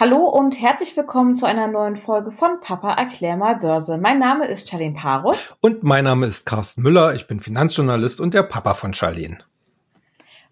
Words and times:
Hallo 0.00 0.28
und 0.28 0.60
herzlich 0.60 0.96
willkommen 0.96 1.34
zu 1.34 1.44
einer 1.44 1.66
neuen 1.66 1.96
Folge 1.96 2.30
von 2.30 2.60
Papa 2.60 2.94
erklär 2.94 3.36
mal 3.36 3.56
Börse. 3.56 3.98
Mein 3.98 4.20
Name 4.20 4.46
ist 4.46 4.70
Charlene 4.70 4.94
Parus. 4.94 5.56
Und 5.60 5.82
mein 5.82 6.04
Name 6.04 6.26
ist 6.26 6.46
Carsten 6.46 6.82
Müller. 6.82 7.16
Ich 7.16 7.26
bin 7.26 7.40
Finanzjournalist 7.40 8.20
und 8.20 8.32
der 8.32 8.44
Papa 8.44 8.74
von 8.74 8.94
Charlene. 8.94 9.38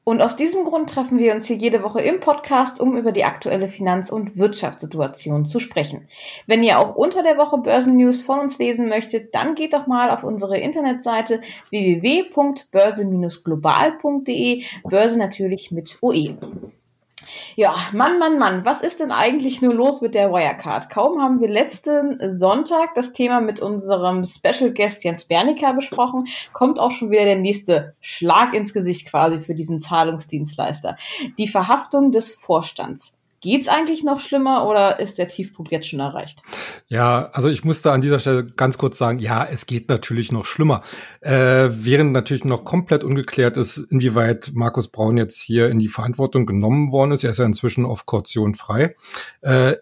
Und 0.03 0.21
aus 0.21 0.35
diesem 0.35 0.65
Grund 0.65 0.91
treffen 0.91 1.19
wir 1.19 1.33
uns 1.33 1.47
hier 1.47 1.55
jede 1.55 1.85
Woche 1.85 2.01
im 2.01 2.19
Podcast, 2.19 2.81
um 2.81 2.97
über 2.97 3.13
die 3.13 3.23
aktuelle 3.23 3.69
Finanz- 3.69 4.11
und 4.11 4.37
Wirtschaftssituation 4.37 5.47
zu 5.47 5.61
sprechen. 5.61 6.09
Wenn 6.49 6.65
ihr 6.65 6.81
auch 6.81 6.97
unter 6.97 7.23
der 7.23 7.39
Woche 7.39 7.59
Börsennews 7.59 8.23
von 8.23 8.41
uns 8.41 8.59
lesen 8.59 8.89
möchtet, 8.89 9.33
dann 9.33 9.55
geht 9.55 9.75
doch 9.75 9.87
mal 9.87 10.11
auf 10.11 10.25
unsere 10.25 10.59
Internetseite 10.59 11.41
www.börse-global.de, 11.71 14.65
Börse 14.83 15.19
natürlich 15.21 15.71
mit 15.71 15.99
OE. 16.01 16.35
Ja, 17.55 17.75
Mann, 17.93 18.19
Mann, 18.19 18.39
Mann, 18.39 18.65
was 18.65 18.83
ist 18.83 19.01
denn 19.01 19.11
eigentlich 19.11 19.63
nur 19.63 19.75
los 19.75 20.01
mit 20.01 20.15
der 20.15 20.31
Wirecard? 20.31 20.91
Kaum 20.91 21.21
haben 21.23 21.41
wir 21.41 21.49
letzten 21.49 22.19
Sonntag 22.31 22.95
das 22.95 23.13
Thema 23.13 23.41
mit 23.41 23.61
unserem 23.61 24.25
Special 24.25 24.73
Guest 24.73 25.05
Jens 25.05 25.25
Bernicker 25.25 25.75
besprochen, 25.75 26.27
kommt 26.53 26.79
auch 26.79 26.91
schon 26.91 27.11
wieder 27.11 27.25
der 27.25 27.37
nächste 27.37 27.95
Schlag 28.01 28.55
ins 28.55 28.73
Gesicht 28.73 29.09
quasi 29.09 29.41
für 29.41 29.55
diesen 29.55 29.81
Zahlungsdienstleister. 29.81 30.97
Die 31.39 31.49
Verhaftung 31.49 32.13
des 32.13 32.31
Vorstands. 32.31 33.16
Geht's 33.47 33.69
eigentlich 33.69 34.03
noch 34.03 34.19
schlimmer 34.19 34.67
oder 34.67 34.99
ist 34.99 35.19
der 35.19 35.29
Tiefpunkt 35.29 35.71
jetzt 35.71 35.87
schon 35.87 36.01
erreicht? 36.01 36.43
Ja, 36.89 37.31
also 37.33 37.49
ich 37.49 37.63
muss 37.63 37.81
da 37.81 37.93
an 37.93 38.01
dieser 38.01 38.19
Stelle 38.19 38.45
ganz 38.45 38.77
kurz 38.77 38.99
sagen, 38.99 39.21
ja, 39.21 39.47
es 39.49 39.67
geht 39.67 39.89
natürlich 39.89 40.33
noch 40.33 40.47
schlimmer. 40.47 40.83
Äh, 41.21 41.69
während 41.71 42.11
natürlich 42.11 42.45
noch 42.45 42.65
komplett 42.65 43.05
ungeklärt 43.05 43.57
ist, 43.57 43.77
inwieweit 43.79 44.51
Markus 44.55 44.89
Braun 44.89 45.17
jetzt 45.17 45.41
hier 45.41 45.71
in 45.71 45.79
die 45.79 45.87
Verantwortung 45.87 46.45
genommen 46.45 46.91
worden 46.91 47.13
ist. 47.13 47.23
Er 47.23 47.31
ist 47.31 47.39
ja 47.39 47.45
inzwischen 47.45 47.87
auf 47.87 48.05
Kaution 48.05 48.57
frei. 48.57 48.97
Äh, 49.43 49.77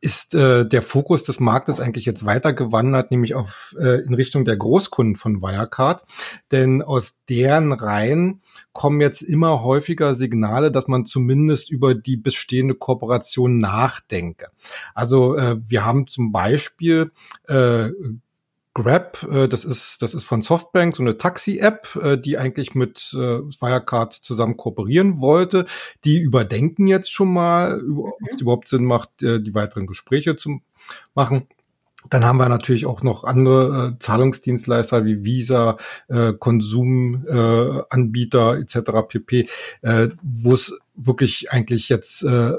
ist 0.00 0.34
äh, 0.34 0.66
der 0.66 0.82
Fokus 0.82 1.24
des 1.24 1.40
Marktes 1.40 1.80
eigentlich 1.80 2.04
jetzt 2.04 2.24
weiter 2.24 2.52
gewandert, 2.52 3.10
nämlich 3.10 3.34
auf 3.34 3.74
äh, 3.78 4.02
in 4.04 4.14
Richtung 4.14 4.44
der 4.44 4.56
Großkunden 4.56 5.16
von 5.16 5.42
Wirecard. 5.42 6.04
Denn 6.52 6.82
aus 6.82 7.18
deren 7.28 7.72
Reihen 7.72 8.40
kommen 8.72 9.00
jetzt 9.00 9.22
immer 9.22 9.62
häufiger 9.62 10.14
Signale, 10.14 10.70
dass 10.70 10.88
man 10.88 11.06
zumindest 11.06 11.70
über 11.70 11.94
die 11.94 12.16
bestehende 12.16 12.74
Kooperation 12.74 13.58
nachdenke. 13.58 14.48
Also 14.94 15.36
äh, 15.36 15.56
wir 15.66 15.84
haben 15.84 16.06
zum 16.06 16.32
Beispiel 16.32 17.10
äh, 17.48 17.88
Grab, 18.82 19.26
äh, 19.28 19.48
das 19.48 19.64
ist 19.64 20.02
das 20.02 20.14
ist 20.14 20.24
von 20.24 20.42
Softbank 20.42 20.94
so 20.94 21.02
eine 21.02 21.18
Taxi-App, 21.18 21.98
äh, 22.00 22.16
die 22.16 22.38
eigentlich 22.38 22.76
mit 22.76 23.12
äh, 23.14 23.40
Wirecard 23.40 24.14
zusammen 24.14 24.56
kooperieren 24.56 25.20
wollte. 25.20 25.66
Die 26.04 26.18
überdenken 26.18 26.86
jetzt 26.86 27.12
schon 27.12 27.32
mal, 27.32 27.80
ob 27.80 28.14
es 28.30 28.36
mhm. 28.36 28.42
überhaupt 28.42 28.68
Sinn 28.68 28.84
macht, 28.84 29.20
äh, 29.22 29.40
die 29.40 29.54
weiteren 29.54 29.88
Gespräche 29.88 30.36
zu 30.36 30.60
machen. 31.14 31.48
Dann 32.10 32.24
haben 32.24 32.38
wir 32.38 32.48
natürlich 32.48 32.86
auch 32.86 33.02
noch 33.02 33.24
andere 33.24 33.88
äh, 33.88 33.98
Zahlungsdienstleister 33.98 35.04
wie 35.04 35.24
Visa, 35.24 35.78
äh, 36.06 36.32
Konsumanbieter 36.32 38.56
äh, 38.56 38.60
etc. 38.60 38.78
pp, 39.08 39.48
äh, 39.82 40.10
wo 40.22 40.54
es 40.54 40.78
wirklich 40.94 41.50
eigentlich 41.50 41.88
jetzt 41.88 42.22
äh, 42.22 42.52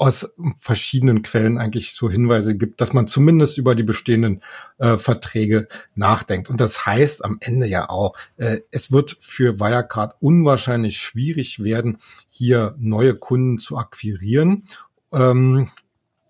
aus 0.00 0.34
verschiedenen 0.58 1.20
Quellen 1.20 1.58
eigentlich 1.58 1.92
so 1.92 2.08
Hinweise 2.10 2.56
gibt, 2.56 2.80
dass 2.80 2.94
man 2.94 3.06
zumindest 3.06 3.58
über 3.58 3.74
die 3.74 3.82
bestehenden 3.82 4.42
äh, 4.78 4.96
Verträge 4.96 5.68
nachdenkt. 5.94 6.48
Und 6.48 6.58
das 6.58 6.86
heißt 6.86 7.22
am 7.22 7.36
Ende 7.40 7.66
ja 7.66 7.90
auch, 7.90 8.14
äh, 8.38 8.60
es 8.70 8.90
wird 8.90 9.18
für 9.20 9.60
Wirecard 9.60 10.16
unwahrscheinlich 10.20 10.96
schwierig 10.96 11.62
werden, 11.62 11.98
hier 12.30 12.74
neue 12.78 13.14
Kunden 13.14 13.58
zu 13.58 13.76
akquirieren. 13.76 14.64
Ähm, 15.12 15.70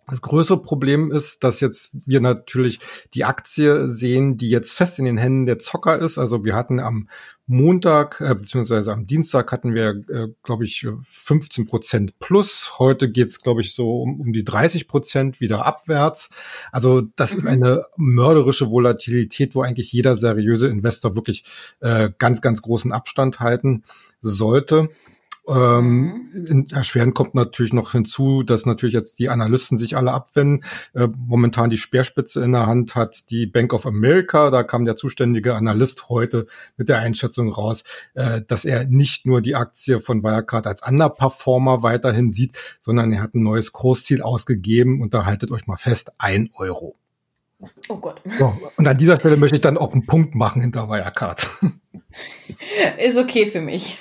das 0.08 0.20
größere 0.20 0.60
Problem 0.60 1.12
ist, 1.12 1.44
dass 1.44 1.60
jetzt 1.60 1.92
wir 2.04 2.20
natürlich 2.20 2.80
die 3.14 3.24
Aktie 3.24 3.88
sehen, 3.88 4.36
die 4.36 4.50
jetzt 4.50 4.72
fest 4.72 4.98
in 4.98 5.04
den 5.04 5.18
Händen 5.18 5.46
der 5.46 5.60
Zocker 5.60 5.96
ist. 5.96 6.18
Also 6.18 6.44
wir 6.44 6.56
hatten 6.56 6.80
am 6.80 7.08
Montag 7.50 8.20
äh, 8.20 8.32
beziehungsweise 8.32 8.92
am 8.92 9.08
Dienstag 9.08 9.50
hatten 9.50 9.74
wir, 9.74 10.04
äh, 10.08 10.28
glaube 10.44 10.64
ich, 10.64 10.86
15 11.02 11.66
Prozent 11.66 12.16
plus. 12.20 12.78
Heute 12.78 13.10
geht's, 13.10 13.40
glaube 13.40 13.60
ich, 13.60 13.74
so 13.74 14.02
um, 14.02 14.20
um 14.20 14.32
die 14.32 14.44
30 14.44 14.86
Prozent 14.86 15.40
wieder 15.40 15.66
abwärts. 15.66 16.30
Also 16.70 17.02
das 17.16 17.32
mhm. 17.32 17.38
ist 17.38 17.46
eine 17.46 17.86
mörderische 17.96 18.70
Volatilität, 18.70 19.56
wo 19.56 19.62
eigentlich 19.62 19.92
jeder 19.92 20.14
seriöse 20.14 20.68
Investor 20.68 21.16
wirklich 21.16 21.44
äh, 21.80 22.10
ganz, 22.18 22.40
ganz 22.40 22.62
großen 22.62 22.92
Abstand 22.92 23.40
halten 23.40 23.82
sollte. 24.22 24.88
Ähm, 25.50 26.66
erschwerend 26.70 27.14
kommt 27.14 27.34
natürlich 27.34 27.72
noch 27.72 27.92
hinzu, 27.92 28.42
dass 28.44 28.66
natürlich 28.66 28.94
jetzt 28.94 29.18
die 29.18 29.28
Analysten 29.28 29.76
sich 29.76 29.96
alle 29.96 30.12
abwenden. 30.12 30.64
Äh, 30.94 31.08
momentan 31.16 31.70
die 31.70 31.76
Speerspitze 31.76 32.44
in 32.44 32.52
der 32.52 32.66
Hand 32.66 32.94
hat 32.94 33.30
die 33.30 33.46
Bank 33.46 33.72
of 33.72 33.86
America. 33.86 34.50
Da 34.50 34.62
kam 34.62 34.84
der 34.84 34.96
zuständige 34.96 35.54
Analyst 35.54 36.08
heute 36.08 36.46
mit 36.76 36.88
der 36.88 36.98
Einschätzung 36.98 37.50
raus, 37.52 37.82
äh, 38.14 38.42
dass 38.46 38.64
er 38.64 38.84
nicht 38.86 39.26
nur 39.26 39.40
die 39.40 39.56
Aktie 39.56 40.00
von 40.00 40.22
Wirecard 40.22 40.66
als 40.66 40.86
Underperformer 40.86 41.82
weiterhin 41.82 42.30
sieht, 42.30 42.56
sondern 42.78 43.12
er 43.12 43.22
hat 43.22 43.34
ein 43.34 43.42
neues 43.42 43.72
Kursziel 43.72 44.22
ausgegeben 44.22 45.02
und 45.02 45.14
da 45.14 45.24
haltet 45.24 45.50
euch 45.50 45.66
mal 45.66 45.76
fest, 45.76 46.12
ein 46.18 46.50
Euro. 46.54 46.99
Oh 47.88 47.96
Gott. 47.96 48.20
So, 48.38 48.54
und 48.76 48.88
an 48.88 48.96
dieser 48.96 49.18
Stelle 49.18 49.36
möchte 49.36 49.56
ich 49.56 49.60
dann 49.60 49.76
auch 49.76 49.92
einen 49.92 50.06
Punkt 50.06 50.34
machen 50.34 50.62
hinter 50.62 50.88
Wirecard. 50.88 51.48
Ist 52.98 53.16
okay 53.16 53.46
für 53.46 53.60
mich. 53.60 53.96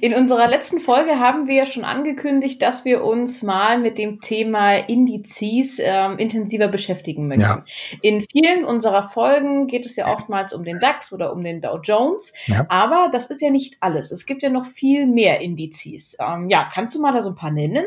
In 0.00 0.14
unserer 0.14 0.48
letzten 0.48 0.80
Folge 0.80 1.18
haben 1.18 1.46
wir 1.46 1.54
ja 1.54 1.66
schon 1.66 1.84
angekündigt, 1.84 2.60
dass 2.60 2.84
wir 2.84 3.04
uns 3.04 3.42
mal 3.42 3.78
mit 3.78 3.98
dem 3.98 4.20
Thema 4.20 4.76
Indizes 4.76 5.78
ähm, 5.78 6.18
intensiver 6.18 6.68
beschäftigen 6.68 7.28
möchten. 7.28 7.42
Ja. 7.42 7.64
In 8.02 8.24
vielen 8.32 8.64
unserer 8.64 9.02
Folgen 9.02 9.66
geht 9.66 9.86
es 9.86 9.96
ja 9.96 10.12
oftmals 10.12 10.52
um 10.52 10.64
den 10.64 10.80
DAX 10.80 11.12
oder 11.12 11.32
um 11.32 11.44
den 11.44 11.60
Dow 11.60 11.78
Jones, 11.82 12.32
ja. 12.46 12.66
aber 12.68 13.10
das 13.12 13.30
ist 13.30 13.42
ja 13.42 13.50
nicht 13.50 13.76
alles. 13.80 14.10
Es 14.10 14.26
gibt 14.26 14.42
ja 14.42 14.50
noch 14.50 14.66
viel 14.66 15.06
mehr 15.06 15.40
Indizes. 15.40 16.16
Ähm, 16.18 16.48
ja, 16.48 16.68
kannst 16.72 16.94
du 16.94 17.00
mal 17.00 17.12
da 17.12 17.20
so 17.20 17.30
ein 17.30 17.36
paar 17.36 17.52
nennen? 17.52 17.84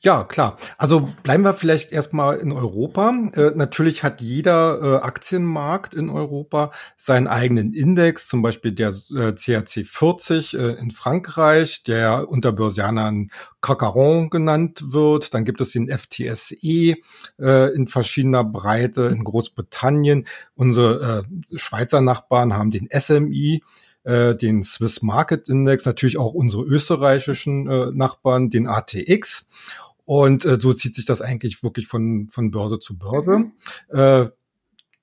Ja, 0.00 0.24
klar. 0.24 0.56
Also 0.78 1.08
bleiben 1.22 1.44
wir 1.44 1.54
vielleicht 1.54 1.92
erstmal 1.92 2.38
in 2.38 2.52
Europa. 2.52 3.12
Äh, 3.34 3.52
natürlich 3.54 4.02
hat 4.02 4.20
jeder 4.20 4.49
äh, 4.52 4.96
Aktienmarkt 5.04 5.94
in 5.94 6.10
Europa 6.10 6.72
seinen 6.96 7.26
eigenen 7.26 7.72
Index, 7.72 8.28
zum 8.28 8.42
Beispiel 8.42 8.72
der 8.72 8.90
äh, 9.14 9.32
CAC 9.32 9.86
40 9.86 10.54
äh, 10.54 10.72
in 10.72 10.90
Frankreich, 10.90 11.82
der 11.84 12.28
unter 12.28 12.52
Börsianern 12.52 13.30
Cacaron 13.60 14.30
genannt 14.30 14.84
wird. 14.92 15.34
Dann 15.34 15.44
gibt 15.44 15.60
es 15.60 15.70
den 15.70 15.90
FTSE 15.90 16.96
äh, 17.38 17.74
in 17.74 17.88
verschiedener 17.88 18.44
Breite 18.44 19.04
in 19.04 19.24
Großbritannien. 19.24 20.26
Unsere 20.54 21.24
äh, 21.52 21.58
Schweizer 21.58 22.00
Nachbarn 22.00 22.54
haben 22.54 22.70
den 22.70 22.88
SMI 22.92 23.62
äh, 24.04 24.34
den 24.34 24.62
Swiss 24.62 25.02
Market 25.02 25.48
Index, 25.48 25.84
natürlich 25.84 26.18
auch 26.18 26.32
unsere 26.32 26.62
österreichischen 26.62 27.68
äh, 27.68 27.90
Nachbarn, 27.92 28.50
den 28.50 28.66
ATX. 28.66 29.48
Und 30.04 30.44
äh, 30.44 30.58
so 30.60 30.72
zieht 30.72 30.96
sich 30.96 31.04
das 31.04 31.22
eigentlich 31.22 31.62
wirklich 31.62 31.86
von, 31.86 32.28
von 32.32 32.50
Börse 32.50 32.80
zu 32.80 32.98
Börse. 32.98 33.38
Mhm. 33.38 33.52
Äh, 33.90 34.30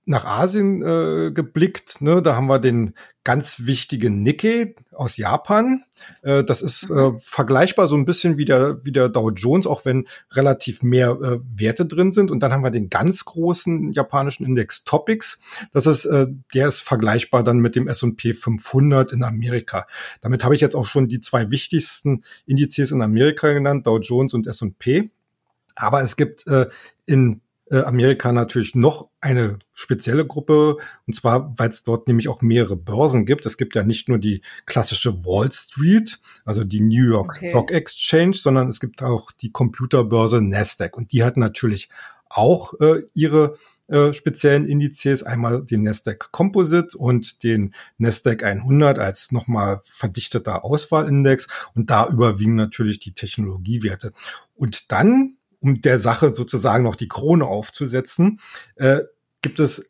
nach 0.08 0.26
Asien 0.26 0.82
äh, 0.82 1.32
geblickt. 1.32 2.02
Ne? 2.02 2.22
Da 2.22 2.36
haben 2.36 2.48
wir 2.48 2.60
den 2.60 2.94
ganz 3.26 3.66
wichtigen 3.66 4.24
Nikkei 4.24 4.74
aus 4.94 5.18
Japan. 5.18 5.84
Äh, 6.22 6.46
das 6.46 6.62
ist 6.62 6.90
äh, 6.90 6.94
mhm. 6.94 7.20
vergleichbar 7.20 7.90
so 7.90 7.96
ein 7.96 8.06
bisschen 8.06 8.38
wie 8.38 8.46
der, 8.46 8.86
wie 8.86 8.94
der 8.94 9.10
Dow 9.10 9.30
Jones, 9.32 9.68
auch 9.68 9.84
wenn 9.84 10.08
relativ 10.32 10.82
mehr 10.82 11.12
äh, 11.22 11.40
Werte 11.54 11.86
drin 11.86 12.14
sind. 12.14 12.32
Und 12.32 12.42
dann 12.42 12.54
haben 12.54 12.64
wir 12.64 12.72
den 12.72 12.90
ganz 12.90 13.26
großen 13.26 13.92
japanischen 13.92 14.46
Index 14.46 14.86
Topics. 14.86 15.40
Das 15.74 15.88
ist, 15.88 16.06
äh, 16.06 16.28
der 16.54 16.70
ist 16.70 16.80
vergleichbar 16.80 17.44
dann 17.44 17.60
mit 17.60 17.76
dem 17.76 17.90
S&P 17.90 18.34
500 18.34 19.12
in 19.12 19.24
Amerika. 19.24 19.88
Damit 20.22 20.46
habe 20.46 20.56
ich 20.56 20.62
jetzt 20.62 20.76
auch 20.76 20.86
schon 20.86 21.10
die 21.10 21.20
zwei 21.20 21.52
wichtigsten 21.52 22.24
Indizes 22.46 22.92
in 22.92 23.02
Amerika 23.02 23.52
genannt, 23.52 23.86
Dow 23.86 24.00
Jones 24.00 24.34
und 24.34 24.48
S&P. 24.48 25.10
Aber 25.76 26.02
es 26.02 26.16
gibt 26.16 26.48
äh, 26.48 26.68
in 27.06 27.42
äh, 27.70 27.80
Amerika 27.80 28.32
natürlich 28.32 28.76
noch 28.76 29.10
eine 29.20 29.60
spezielle 29.74 30.26
Gruppe, 30.26 30.78
und 31.06 31.14
zwar, 31.14 31.54
weil 31.58 31.70
es 31.70 31.84
dort 31.84 32.08
nämlich 32.08 32.28
auch 32.30 32.42
mehrere 32.42 32.76
Börsen 32.76 33.26
gibt. 33.26 33.46
Es 33.46 33.58
gibt 33.58 33.76
ja 33.76 33.84
nicht 33.84 34.10
nur 34.10 34.20
die 34.20 34.42
klassische 34.66 35.26
Wall 35.26 35.52
Street, 35.52 36.20
also 36.46 36.64
die 36.64 36.82
New 36.82 37.10
York 37.10 37.38
okay. 37.38 37.52
Stock 37.52 37.72
Exchange, 37.72 38.36
sondern 38.36 38.70
es 38.70 38.80
gibt 38.80 39.04
auch 39.04 39.32
die 39.32 39.52
Computerbörse 39.52 40.42
Nasdaq. 40.42 40.98
Und 40.98 41.12
die 41.12 41.24
hat 41.24 41.38
natürlich 41.38 41.90
auch 42.30 42.74
äh, 42.80 43.04
ihre 43.14 43.58
äh, 43.88 44.12
speziellen 44.12 44.68
Indizes, 44.68 45.24
einmal 45.24 45.64
den 45.64 45.84
Nasdaq 45.84 46.32
Composite 46.32 46.98
und 46.98 47.44
den 47.44 47.74
Nasdaq 47.98 48.44
100 48.44 49.00
als 49.00 49.32
nochmal 49.32 49.80
verdichteter 49.86 50.66
Auswahlindex 50.66 51.48
und 51.74 51.90
da 51.90 52.08
überwiegen 52.08 52.56
natürlich 52.56 53.00
die 53.00 53.14
Technologiewerte. 53.14 54.12
Und 54.56 54.92
dann 54.92 55.37
um 55.60 55.82
der 55.82 56.00
Sache 56.00 56.34
sozusagen 56.34 56.84
noch 56.84 56.96
die 56.96 57.08
Krone 57.08 57.46
aufzusetzen, 57.46 58.40
äh, 58.76 59.00
gibt 59.42 59.60
es 59.60 59.90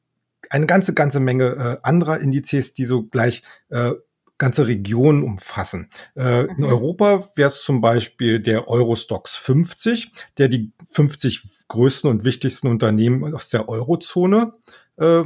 eine 0.50 0.66
ganze, 0.66 0.94
ganze 0.94 1.20
Menge 1.20 1.46
äh, 1.46 1.78
anderer 1.84 2.20
Indizes, 2.20 2.74
die 2.74 2.86
so 2.86 3.04
gleich 3.04 3.44
äh, 3.70 3.94
ganze 4.38 4.68
Regionen 4.68 5.24
umfassen. 5.24 5.90
Äh, 6.16 6.44
mhm. 6.44 6.50
In 6.58 6.64
Europa 6.64 7.30
wäre 7.36 7.48
es 7.48 7.62
zum 7.62 7.82
Beispiel 7.82 8.40
der 8.40 8.68
Eurostox 8.68 9.36
50, 9.36 10.12
der 10.38 10.48
die 10.48 10.72
50 10.86 11.44
größten 11.68 12.10
und 12.10 12.24
wichtigsten 12.24 12.68
Unternehmen 12.68 13.34
aus 13.34 13.50
der 13.50 13.68
Eurozone 13.68 14.54
äh, 14.98 15.24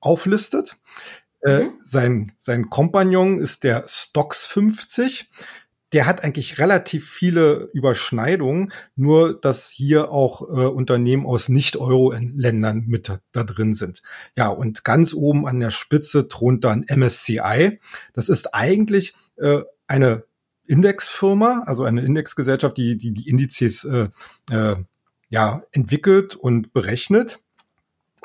auflistet. 0.00 0.76
Äh, 1.44 1.64
mhm. 1.64 1.72
sein, 1.82 2.32
sein 2.38 2.70
Kompagnon 2.70 3.40
ist 3.40 3.64
der 3.64 3.84
Stocks 3.88 4.46
50 4.46 5.28
der 5.92 6.06
hat 6.06 6.24
eigentlich 6.24 6.58
relativ 6.58 7.10
viele 7.10 7.68
Überschneidungen, 7.72 8.72
nur 8.96 9.38
dass 9.38 9.68
hier 9.70 10.10
auch 10.10 10.42
äh, 10.42 10.66
Unternehmen 10.66 11.26
aus 11.26 11.48
Nicht-Euro-Ländern 11.48 12.84
mit 12.86 13.12
da 13.32 13.44
drin 13.44 13.74
sind. 13.74 14.02
Ja, 14.36 14.48
und 14.48 14.84
ganz 14.84 15.12
oben 15.12 15.46
an 15.46 15.60
der 15.60 15.70
Spitze 15.70 16.28
thront 16.28 16.64
dann 16.64 16.84
MSCI. 16.88 17.80
Das 18.14 18.28
ist 18.28 18.54
eigentlich 18.54 19.14
äh, 19.36 19.60
eine 19.86 20.24
Indexfirma, 20.66 21.64
also 21.66 21.84
eine 21.84 22.02
Indexgesellschaft, 22.02 22.78
die 22.78 22.96
die, 22.96 23.12
die 23.12 23.28
Indizes 23.28 23.84
äh, 23.84 24.08
äh, 24.50 24.76
ja, 25.28 25.62
entwickelt 25.72 26.36
und 26.36 26.72
berechnet. 26.72 27.41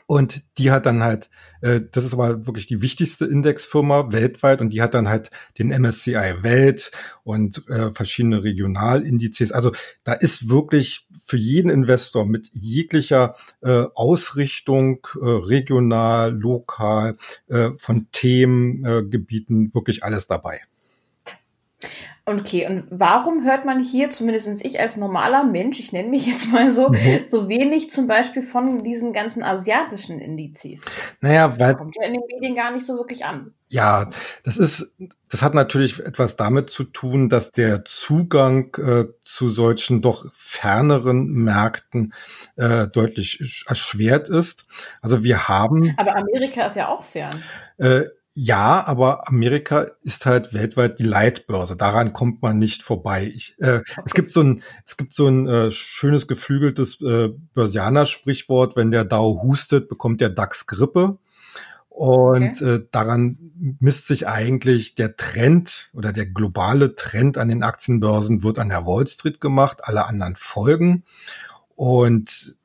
Und 0.08 0.42
die 0.58 0.72
hat 0.72 0.86
dann 0.86 1.04
halt, 1.04 1.30
äh, 1.62 1.82
das 1.92 2.06
ist 2.06 2.14
aber 2.14 2.48
wirklich 2.48 2.66
die 2.66 2.82
wichtigste 2.82 3.26
Indexfirma 3.26 4.14
weltweit 4.14 4.62
und 4.62 4.70
die 4.70 4.82
hat 4.82 4.94
dann 4.94 5.10
halt 5.10 5.32
den 5.60 5.68
MSCI 5.68 6.44
Welt 6.44 6.92
und 7.24 7.68
äh, 7.68 7.92
verschiedene 7.92 8.42
Regionalindizes. 8.42 9.52
Also 9.52 9.74
da 10.06 10.14
ist 10.14 10.48
wirklich 10.48 11.08
für 11.26 11.36
jeden 11.36 11.70
Investor 11.70 12.26
mit 12.26 12.50
jeglicher 12.54 13.36
äh, 13.62 13.84
Ausrichtung, 13.96 15.06
äh, 15.22 15.26
regional, 15.26 16.34
lokal, 16.34 17.18
äh, 17.48 17.72
von 17.78 18.08
Themen, 18.14 18.86
äh, 18.86 19.04
wirklich 19.74 20.06
alles 20.06 20.26
dabei. 20.28 20.62
Okay, 22.30 22.68
und 22.68 22.88
warum 22.90 23.46
hört 23.46 23.64
man 23.64 23.82
hier, 23.82 24.10
zumindest 24.10 24.50
ich 24.66 24.82
als 24.82 24.98
normaler 24.98 25.46
Mensch, 25.46 25.80
ich 25.80 25.94
nenne 25.94 26.10
mich 26.10 26.26
jetzt 26.28 26.52
mal 26.52 26.74
so, 26.74 26.90
mhm. 26.90 27.22
so 27.26 27.48
wenig 27.48 27.90
zum 27.90 28.06
Beispiel 28.06 28.44
von 28.44 28.84
diesen 28.84 29.14
ganzen 29.14 29.44
asiatischen 29.44 30.20
Indizes? 30.20 30.84
Naja, 31.22 31.48
das 31.48 31.58
weil. 31.58 31.76
kommt 31.76 31.96
ja 31.96 32.06
in 32.06 32.16
den 32.16 32.24
Medien 32.30 32.54
gar 32.54 32.72
nicht 32.72 32.86
so 32.86 32.98
wirklich 32.98 33.24
an. 33.24 33.54
Ja, 33.70 34.10
das 34.44 34.58
ist, 34.58 34.94
das 35.30 35.42
hat 35.42 35.54
natürlich 35.54 36.02
etwas 36.02 36.36
damit 36.36 36.70
zu 36.70 36.84
tun, 36.84 37.30
dass 37.30 37.54
der 37.54 37.86
Zugang 37.86 38.76
äh, 38.76 39.06
zu 39.24 39.48
solchen 39.48 40.02
doch 40.02 40.26
ferneren 40.34 41.28
Märkten 41.28 42.14
äh, 42.58 42.88
deutlich 42.88 43.64
erschwert 43.68 44.28
ist. 44.28 44.66
Also 45.02 45.24
wir 45.24 45.48
haben. 45.48 45.94
Aber 45.96 46.18
Amerika 46.18 46.68
ist 46.68 46.76
ja 46.76 46.90
auch 46.90 47.06
fern. 47.06 47.42
Äh, 47.78 48.06
ja, 48.40 48.86
aber 48.86 49.28
Amerika 49.28 49.88
ist 50.04 50.28
halt 50.28 50.54
weltweit 50.54 51.00
die 51.00 51.04
Leitbörse. 51.04 51.76
Daran 51.76 52.14
kommt 52.14 52.44
man 52.44 52.60
nicht 52.60 52.84
vorbei. 52.84 53.32
Ich, 53.34 53.56
äh, 53.58 53.78
okay. 53.78 54.02
Es 54.06 54.14
gibt 54.14 54.32
so 54.32 54.44
ein, 54.44 54.62
es 54.86 54.96
gibt 54.96 55.16
so 55.16 55.28
ein 55.28 55.48
äh, 55.48 55.72
schönes 55.72 56.28
geflügeltes 56.28 57.02
äh, 57.02 57.30
Börsianer-Sprichwort: 57.56 58.76
Wenn 58.76 58.92
der 58.92 59.06
Dow 59.06 59.42
hustet, 59.42 59.90
bekommt 59.90 60.22
der 60.22 60.30
DAX 60.30 60.68
Grippe. 60.68 61.18
Und 61.90 62.62
okay. 62.62 62.76
äh, 62.76 62.88
daran 62.92 63.40
misst 63.80 64.06
sich 64.06 64.28
eigentlich 64.28 64.94
der 64.94 65.18
Trend 65.18 65.90
oder 65.96 66.14
der 66.14 66.28
globale 66.28 66.94
Trend 66.94 67.40
an 67.40 67.48
den 67.48 67.64
Aktienbörsen 67.64 68.44
wird 68.44 68.60
an 68.60 68.70
der 68.70 68.86
Wall 68.86 69.08
Street 69.08 69.42
gemacht. 69.42 69.80
Alle 69.82 70.06
anderen 70.06 70.36
folgen. 70.36 71.06
Und 71.76 72.57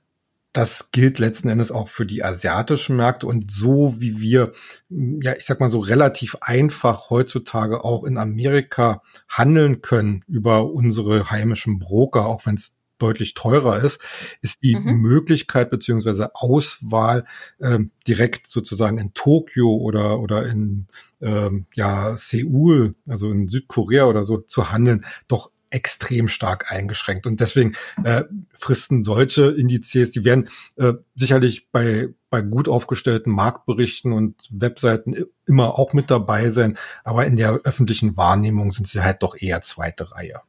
das 0.52 0.90
gilt 0.92 1.18
letzten 1.18 1.48
Endes 1.48 1.72
auch 1.72 1.88
für 1.88 2.04
die 2.04 2.22
asiatischen 2.22 2.96
Märkte 2.96 3.26
und 3.26 3.50
so 3.50 4.00
wie 4.00 4.20
wir, 4.20 4.52
ja, 4.88 5.34
ich 5.34 5.46
sag 5.46 5.60
mal 5.60 5.70
so 5.70 5.80
relativ 5.80 6.36
einfach 6.40 7.08
heutzutage 7.10 7.84
auch 7.84 8.04
in 8.04 8.18
Amerika 8.18 9.02
handeln 9.28 9.80
können 9.80 10.24
über 10.28 10.70
unsere 10.70 11.30
heimischen 11.30 11.78
Broker, 11.78 12.26
auch 12.26 12.44
wenn 12.44 12.56
es 12.56 12.76
deutlich 12.98 13.34
teurer 13.34 13.82
ist, 13.82 14.00
ist 14.42 14.62
die 14.62 14.76
mhm. 14.76 15.00
Möglichkeit 15.00 15.70
beziehungsweise 15.70 16.34
Auswahl 16.36 17.24
äh, 17.58 17.80
direkt 18.06 18.46
sozusagen 18.46 18.98
in 18.98 19.12
Tokio 19.12 19.74
oder 19.74 20.20
oder 20.20 20.46
in 20.46 20.86
ähm, 21.20 21.66
ja 21.74 22.16
Seoul, 22.16 22.94
also 23.08 23.32
in 23.32 23.48
Südkorea 23.48 24.04
oder 24.04 24.22
so 24.22 24.38
zu 24.38 24.70
handeln, 24.70 25.04
doch 25.26 25.50
extrem 25.72 26.28
stark 26.28 26.70
eingeschränkt. 26.70 27.26
Und 27.26 27.40
deswegen 27.40 27.74
äh, 28.04 28.24
fristen 28.54 29.02
solche 29.02 29.46
Indizes, 29.50 30.10
die 30.10 30.24
werden 30.24 30.48
äh, 30.76 30.94
sicherlich 31.14 31.70
bei, 31.70 32.08
bei 32.30 32.42
gut 32.42 32.68
aufgestellten 32.68 33.32
Marktberichten 33.32 34.12
und 34.12 34.36
Webseiten 34.50 35.26
immer 35.46 35.78
auch 35.78 35.92
mit 35.92 36.10
dabei 36.10 36.50
sein, 36.50 36.78
aber 37.04 37.26
in 37.26 37.36
der 37.36 37.60
öffentlichen 37.64 38.16
Wahrnehmung 38.16 38.72
sind 38.72 38.86
sie 38.88 39.02
halt 39.02 39.22
doch 39.22 39.36
eher 39.36 39.60
zweite 39.60 40.12
Reihe. 40.12 40.40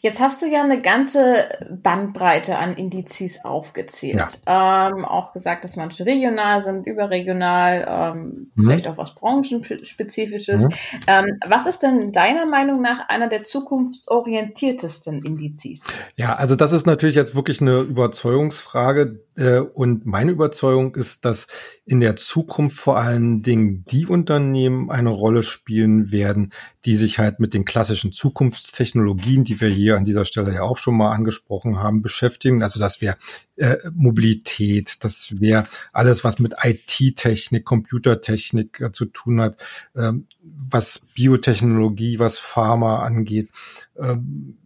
Jetzt 0.00 0.18
hast 0.18 0.42
du 0.42 0.46
ja 0.46 0.64
eine 0.64 0.82
ganze 0.82 1.48
Bandbreite 1.70 2.58
an 2.58 2.74
Indizes 2.74 3.44
aufgezählt. 3.44 4.40
Ja. 4.46 4.88
Ähm, 4.88 5.04
auch 5.04 5.32
gesagt, 5.32 5.62
dass 5.62 5.76
manche 5.76 6.04
regional 6.06 6.60
sind, 6.60 6.86
überregional, 6.86 7.86
ähm, 7.88 8.50
mhm. 8.54 8.64
vielleicht 8.64 8.88
auch 8.88 8.96
was 8.96 9.14
branchenspezifisches. 9.14 10.64
Mhm. 10.64 10.74
Ähm, 11.06 11.38
was 11.46 11.66
ist 11.66 11.84
denn 11.84 12.10
deiner 12.10 12.46
Meinung 12.46 12.82
nach 12.82 13.08
einer 13.08 13.28
der 13.28 13.44
zukunftsorientiertesten 13.44 15.24
Indizes? 15.24 15.82
Ja, 16.16 16.34
also 16.34 16.56
das 16.56 16.72
ist 16.72 16.86
natürlich 16.86 17.14
jetzt 17.14 17.36
wirklich 17.36 17.60
eine 17.60 17.78
Überzeugungsfrage. 17.78 19.20
Äh, 19.36 19.58
und 19.58 20.06
meine 20.06 20.32
Überzeugung 20.32 20.94
ist, 20.96 21.24
dass 21.24 21.46
in 21.84 22.00
der 22.00 22.16
Zukunft 22.16 22.78
vor 22.78 22.98
allen 22.98 23.42
Dingen 23.42 23.84
die 23.90 24.06
Unternehmen 24.06 24.90
eine 24.90 25.10
Rolle 25.10 25.42
spielen 25.42 26.10
werden, 26.10 26.52
die 26.84 26.96
sich 26.96 27.18
halt 27.18 27.40
mit 27.40 27.54
den 27.54 27.64
klassischen 27.64 28.12
Zukunftstechnologien, 28.12 29.44
die 29.44 29.60
wir 29.60 29.68
hier 29.68 29.96
an 29.96 30.04
dieser 30.04 30.24
Stelle 30.24 30.54
ja 30.54 30.62
auch 30.62 30.78
schon 30.78 30.96
mal 30.96 31.12
angesprochen 31.12 31.78
haben, 31.78 32.02
beschäftigen. 32.02 32.62
Also 32.62 32.80
das 32.80 33.00
wäre 33.00 33.16
äh, 33.56 33.76
Mobilität, 33.92 35.04
das 35.04 35.40
wäre 35.40 35.64
alles, 35.92 36.24
was 36.24 36.38
mit 36.38 36.54
IT-Technik, 36.62 37.64
Computertechnik 37.64 38.80
äh, 38.80 38.92
zu 38.92 39.06
tun 39.06 39.40
hat, 39.40 39.56
äh, 39.94 40.12
was 40.42 41.02
Biotechnologie, 41.14 42.18
was 42.18 42.38
Pharma 42.38 43.02
angeht. 43.02 43.50
Ähm, 43.98 44.56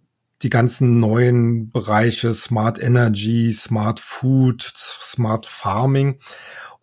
die 0.45 0.51
ganzen 0.51 1.01
neuen 1.01 1.71
Bereiche 1.71 2.33
Smart 2.35 2.81
Energy, 2.81 3.51
Smart 3.51 3.99
Food, 3.99 4.63
Smart 4.63 5.47
Farming 5.47 6.21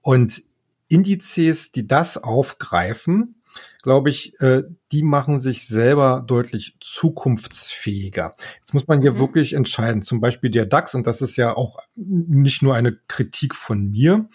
und 0.01 0.43
Indizes, 0.87 1.71
die 1.71 1.87
das 1.87 2.21
aufgreifen, 2.21 3.41
glaube 3.81 4.09
ich, 4.09 4.39
äh, 4.39 4.63
die 4.91 5.03
machen 5.03 5.39
sich 5.39 5.67
selber 5.67 6.23
deutlich 6.25 6.75
zukunftsfähiger. 6.79 8.35
Jetzt 8.59 8.73
muss 8.73 8.87
man 8.87 9.01
hier 9.01 9.13
mhm. 9.13 9.19
wirklich 9.19 9.53
entscheiden. 9.53 10.03
Zum 10.03 10.21
Beispiel 10.21 10.49
der 10.49 10.65
DAX, 10.65 10.95
und 10.95 11.07
das 11.07 11.21
ist 11.21 11.37
ja 11.37 11.55
auch 11.55 11.77
nicht 11.95 12.61
nur 12.61 12.75
eine 12.75 12.97
Kritik 13.07 13.55
von 13.55 13.89
mir. 13.91 14.29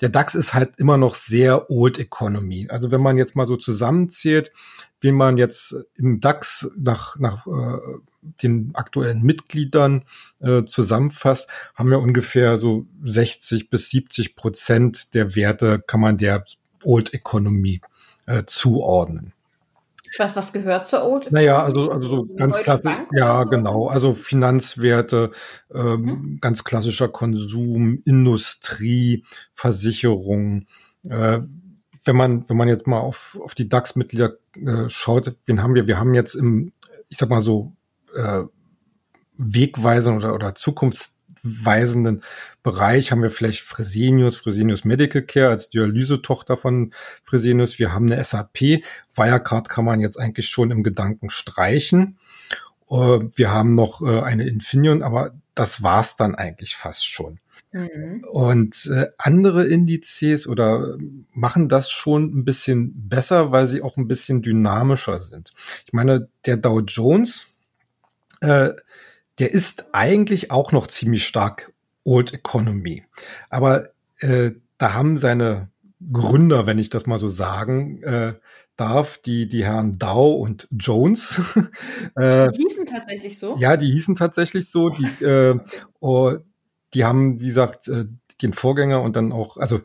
Der 0.00 0.08
DAX 0.08 0.34
ist 0.34 0.54
halt 0.54 0.78
immer 0.78 0.96
noch 0.96 1.14
sehr 1.14 1.70
Old 1.70 1.98
Economy. 1.98 2.68
Also 2.68 2.90
wenn 2.90 3.02
man 3.02 3.18
jetzt 3.18 3.36
mal 3.36 3.46
so 3.46 3.56
zusammenzählt, 3.56 4.52
wie 5.00 5.12
man 5.12 5.36
jetzt 5.36 5.76
im 5.96 6.20
DAX 6.20 6.70
nach, 6.76 7.18
nach 7.18 7.46
äh, 7.46 7.78
den 8.22 8.70
aktuellen 8.74 9.22
Mitgliedern 9.22 10.04
äh, 10.40 10.64
zusammenfasst, 10.64 11.48
haben 11.74 11.90
wir 11.90 11.98
ungefähr 11.98 12.56
so 12.56 12.86
60 13.02 13.68
bis 13.68 13.90
70 13.90 14.36
Prozent 14.36 15.14
der 15.14 15.34
Werte 15.34 15.82
kann 15.86 16.00
man 16.00 16.16
der 16.16 16.44
Old 16.84 17.12
Economy 17.12 17.80
äh, 18.26 18.44
zuordnen. 18.46 19.32
Was, 20.18 20.36
was 20.36 20.52
gehört 20.52 20.86
zur 20.86 21.04
Old? 21.04 21.32
Naja, 21.32 21.62
also, 21.62 21.90
also 21.90 22.08
so 22.08 22.34
ganz 22.36 22.56
klar, 22.56 23.06
ja, 23.12 23.44
genau. 23.44 23.86
Also 23.86 24.12
Finanzwerte, 24.12 25.30
ähm, 25.74 26.02
mhm. 26.02 26.38
ganz 26.40 26.64
klassischer 26.64 27.08
Konsum, 27.08 28.02
Industrie, 28.04 29.24
Versicherung. 29.54 30.66
Äh, 31.08 31.40
wenn 32.04 32.16
man, 32.16 32.48
wenn 32.48 32.56
man 32.56 32.68
jetzt 32.68 32.86
mal 32.86 32.98
auf, 32.98 33.38
auf 33.42 33.54
die 33.54 33.68
DAX-Mitglieder 33.68 34.34
äh, 34.54 34.88
schaut, 34.88 35.34
wen 35.46 35.62
haben 35.62 35.74
wir? 35.74 35.86
Wir 35.86 35.98
haben 35.98 36.14
jetzt 36.14 36.34
im, 36.34 36.72
ich 37.08 37.16
sag 37.16 37.30
mal 37.30 37.40
so, 37.40 37.72
äh, 38.14 38.44
wegweisenden 39.36 40.22
oder, 40.22 40.34
oder 40.34 40.54
zukunftsweisenden 40.54 42.22
Bereich 42.62 43.10
haben 43.10 43.22
wir 43.22 43.30
vielleicht 43.30 43.62
Fresenius, 43.62 44.36
Fresenius 44.36 44.84
Medical 44.84 45.22
Care 45.22 45.48
als 45.48 45.70
Dialysetochter 45.70 46.56
von 46.56 46.92
Fresenius. 47.24 47.78
Wir 47.78 47.92
haben 47.92 48.10
eine 48.10 48.22
SAP. 48.22 48.82
Wirecard 49.14 49.68
kann 49.68 49.84
man 49.84 50.00
jetzt 50.00 50.18
eigentlich 50.18 50.48
schon 50.48 50.70
im 50.70 50.82
Gedanken 50.82 51.30
streichen. 51.30 52.18
Äh, 52.90 52.94
wir 53.34 53.50
haben 53.50 53.74
noch 53.74 54.02
äh, 54.02 54.20
eine 54.20 54.46
Infineon, 54.46 55.02
aber 55.02 55.32
das 55.54 55.82
war's 55.82 56.16
dann 56.16 56.34
eigentlich 56.34 56.76
fast 56.76 57.06
schon. 57.06 57.38
Mhm. 57.72 58.24
Und 58.30 58.90
äh, 58.92 59.08
andere 59.18 59.66
Indizes 59.66 60.46
oder 60.46 60.96
machen 61.32 61.68
das 61.68 61.90
schon 61.90 62.24
ein 62.36 62.44
bisschen 62.44 63.08
besser, 63.08 63.50
weil 63.52 63.66
sie 63.66 63.82
auch 63.82 63.96
ein 63.96 64.08
bisschen 64.08 64.42
dynamischer 64.42 65.18
sind. 65.18 65.52
Ich 65.86 65.92
meine, 65.92 66.28
der 66.46 66.58
Dow 66.58 66.80
Jones, 66.80 67.51
äh, 68.42 68.74
der 69.38 69.52
ist 69.52 69.86
eigentlich 69.92 70.50
auch 70.50 70.72
noch 70.72 70.86
ziemlich 70.86 71.26
stark 71.26 71.72
Old 72.04 72.34
Economy. 72.34 73.04
Aber 73.48 73.88
äh, 74.18 74.52
da 74.78 74.94
haben 74.94 75.18
seine 75.18 75.68
Gründer, 76.12 76.66
wenn 76.66 76.78
ich 76.78 76.90
das 76.90 77.06
mal 77.06 77.18
so 77.18 77.28
sagen 77.28 78.02
äh, 78.02 78.34
darf, 78.76 79.18
die, 79.18 79.48
die 79.48 79.64
Herren 79.64 79.98
Dow 79.98 80.34
und 80.34 80.66
Jones. 80.72 81.40
äh, 82.16 82.50
die 82.50 82.62
hießen 82.62 82.86
tatsächlich 82.86 83.38
so? 83.38 83.56
Ja, 83.58 83.76
die 83.76 83.90
hießen 83.90 84.16
tatsächlich 84.16 84.70
so. 84.70 84.90
Die, 84.90 85.24
äh, 85.24 85.58
oh, 86.00 86.34
die 86.94 87.04
haben, 87.04 87.40
wie 87.40 87.46
gesagt, 87.46 87.88
äh, 87.88 88.06
den 88.42 88.52
Vorgänger 88.52 89.02
und 89.02 89.14
dann 89.14 89.32
auch, 89.32 89.56
also 89.56 89.80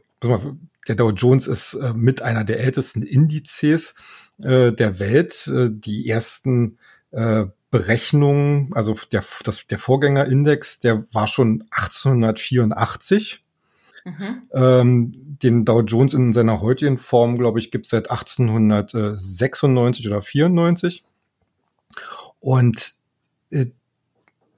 der 0.87 0.95
Dow 0.95 1.11
Jones 1.11 1.47
ist 1.47 1.75
äh, 1.75 1.93
mit 1.93 2.21
einer 2.21 2.43
der 2.43 2.59
ältesten 2.59 3.03
Indizes 3.03 3.95
äh, 4.41 4.71
der 4.71 4.99
Welt. 4.99 5.47
Äh, 5.47 5.69
die 5.69 6.09
ersten 6.09 6.79
äh, 7.11 7.45
Berechnungen, 7.69 8.71
also 8.73 8.95
der, 9.11 9.23
das, 9.43 9.67
der 9.67 9.77
Vorgängerindex, 9.77 10.79
der 10.79 11.05
war 11.11 11.27
schon 11.27 11.65
1884. 11.71 13.43
Mhm. 14.05 14.43
Ähm, 14.53 15.37
den 15.43 15.65
Dow 15.65 15.81
Jones 15.81 16.13
in 16.13 16.31
seiner 16.33 16.61
heutigen 16.61 16.97
Form, 16.97 17.37
glaube 17.37 17.59
ich, 17.59 17.71
gibt 17.71 17.85
es 17.85 17.91
seit 17.91 18.09
1896 18.09 20.07
oder 20.07 20.21
94. 20.21 21.03
Und 22.39 22.93
äh, 23.49 23.65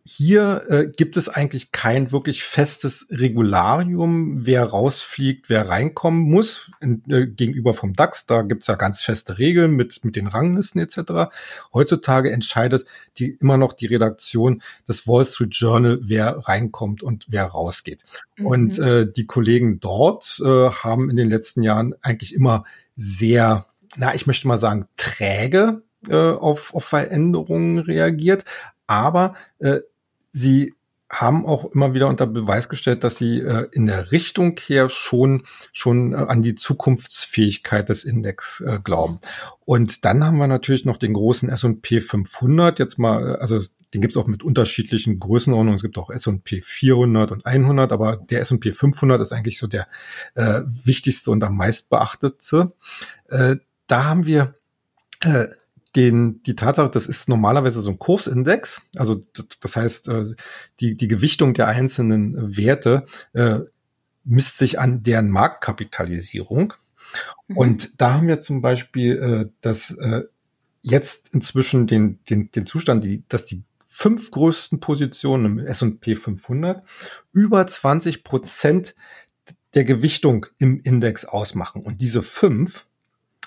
hier 0.10 0.64
äh, 0.70 0.88
gibt 0.88 1.18
es 1.18 1.30
eigentlich 1.30 1.72
kein 1.72 2.12
wirklich 2.12 2.44
festes 2.44 3.08
Regularium, 3.12 4.46
wer 4.46 4.64
rausfliegt, 4.64 5.50
wer 5.50 5.70
reinkommen 5.70 6.22
muss, 6.22 6.72
in, 6.82 7.04
äh, 7.10 7.28
gegenüber 7.28 7.76
vom 7.76 7.94
DAX. 7.94 8.26
Da 8.26 8.42
gibt 8.42 8.64
es 8.64 8.68
ja 8.68 8.76
ganz 8.76 9.04
feste 9.04 9.38
Regeln 9.38 9.72
mit, 9.72 10.04
mit 10.04 10.16
den 10.16 10.28
Ranglisten 10.28 10.82
etc. 10.82 11.32
Heutzutage 11.74 12.32
entscheidet 12.32 12.86
die 13.18 13.38
immer 13.40 13.58
noch 13.58 13.74
die 13.74 13.86
Redaktion 13.86 14.64
des 14.88 15.08
Wall 15.08 15.26
Street 15.26 15.54
Journal, 15.54 16.00
wer 16.02 16.38
reinkommt 16.38 17.04
und 17.04 17.26
wer 17.30 17.46
rausgeht. 17.46 18.04
Mhm. 18.38 18.46
Und 18.46 18.80
äh, 18.80 19.12
die 19.12 19.28
Kollegen 19.28 19.80
dort 19.80 20.42
äh, 20.44 20.72
haben 20.72 21.12
in 21.12 21.18
den 21.18 21.30
letzten 21.30 21.62
Jahren 21.62 21.94
eigentlich 22.02 22.34
immer 22.34 22.64
sehr, 22.96 23.68
na, 23.96 24.16
ich 24.16 24.26
möchte 24.26 24.48
mal 24.48 24.58
sagen, 24.58 24.88
träge 24.98 25.84
äh, 26.10 26.16
auf, 26.16 26.74
auf 26.74 26.86
Veränderungen 26.86 27.78
reagiert. 27.78 28.44
Aber 28.88 29.36
äh, 29.60 29.82
sie 30.32 30.74
haben 31.10 31.46
auch 31.46 31.72
immer 31.74 31.94
wieder 31.96 32.08
unter 32.08 32.28
Beweis 32.28 32.70
gestellt, 32.70 33.04
dass 33.04 33.18
sie 33.18 33.40
äh, 33.40 33.68
in 33.72 33.88
der 33.88 34.12
Richtung 34.12 34.60
her 34.68 34.90
schon 34.90 35.44
schon 35.74 36.14
äh, 36.14 36.18
an 36.18 36.44
die 36.44 36.54
Zukunftsfähigkeit 36.54 37.90
des 37.90 38.04
Index 38.04 38.62
äh, 38.62 38.80
glauben. 38.84 39.20
Und 39.66 40.06
dann 40.06 40.24
haben 40.24 40.38
wir 40.38 40.48
natürlich 40.48 40.86
noch 40.86 40.98
den 40.98 41.14
großen 41.14 41.50
S&P 41.50 42.02
500. 42.02 42.78
Jetzt 42.78 43.00
mal, 43.00 43.36
äh, 43.36 43.40
also 43.40 43.60
den 43.94 44.02
gibt 44.02 44.14
es 44.14 44.18
auch 44.18 44.28
mit 44.28 44.44
unterschiedlichen 44.44 45.20
Größenordnungen. 45.20 45.78
Es 45.78 45.82
gibt 45.82 45.98
auch 45.98 46.12
S&P 46.12 46.62
400 46.62 47.32
und 47.32 47.46
100, 47.46 47.92
aber 47.92 48.18
der 48.18 48.42
S&P 48.42 48.72
500 48.72 49.20
ist 49.20 49.34
eigentlich 49.34 49.58
so 49.58 49.66
der 49.66 49.88
äh, 50.36 50.62
wichtigste 50.66 51.32
und 51.32 51.44
am 51.44 51.58
meist 51.58 51.90
beachtete. 51.90 52.74
Äh, 53.30 53.56
da 53.88 54.04
haben 54.04 54.28
wir 54.28 54.54
äh, 55.22 55.46
den, 55.96 56.44
die 56.44 56.56
Tatsache, 56.56 56.90
das 56.90 57.08
ist 57.08 57.30
normalerweise 57.30 57.82
so 57.82 57.92
ein 57.92 58.00
Kursindex, 58.00 58.82
also 58.96 59.22
das 59.62 59.76
heißt, 59.76 60.08
äh, 60.10 60.26
die, 60.80 60.96
die 60.96 61.08
Gewichtung 61.08 61.54
der 61.54 61.68
einzelnen 61.68 62.58
Werte 62.58 63.06
äh, 63.34 63.60
misst 64.24 64.58
sich 64.58 64.80
an 64.80 65.04
deren 65.04 65.30
Marktkapitalisierung. 65.30 66.74
Mhm. 67.48 67.58
Und 67.58 68.02
da 68.02 68.14
haben 68.14 68.28
wir 68.28 68.40
zum 68.40 68.62
Beispiel 68.62 69.18
äh, 69.18 69.52
das 69.62 69.92
äh, 69.92 70.24
jetzt 70.82 71.34
inzwischen 71.34 71.88
den, 71.88 72.20
den, 72.30 72.52
den 72.52 72.66
Zustand, 72.66 73.04
die, 73.04 73.24
dass 73.28 73.46
die 73.46 73.64
fünf 73.86 74.32
größten 74.32 74.80
Positionen 74.80 75.46
im 75.46 75.60
S&P 75.60 76.16
500 76.16 76.84
über 77.34 77.66
20 77.66 78.24
Prozent 78.24 78.96
der 79.74 79.84
Gewichtung 79.84 80.46
im 80.58 80.82
Index 80.82 81.26
ausmachen. 81.26 81.84
Und 81.84 82.02
diese 82.02 82.24
fünf 82.24 82.88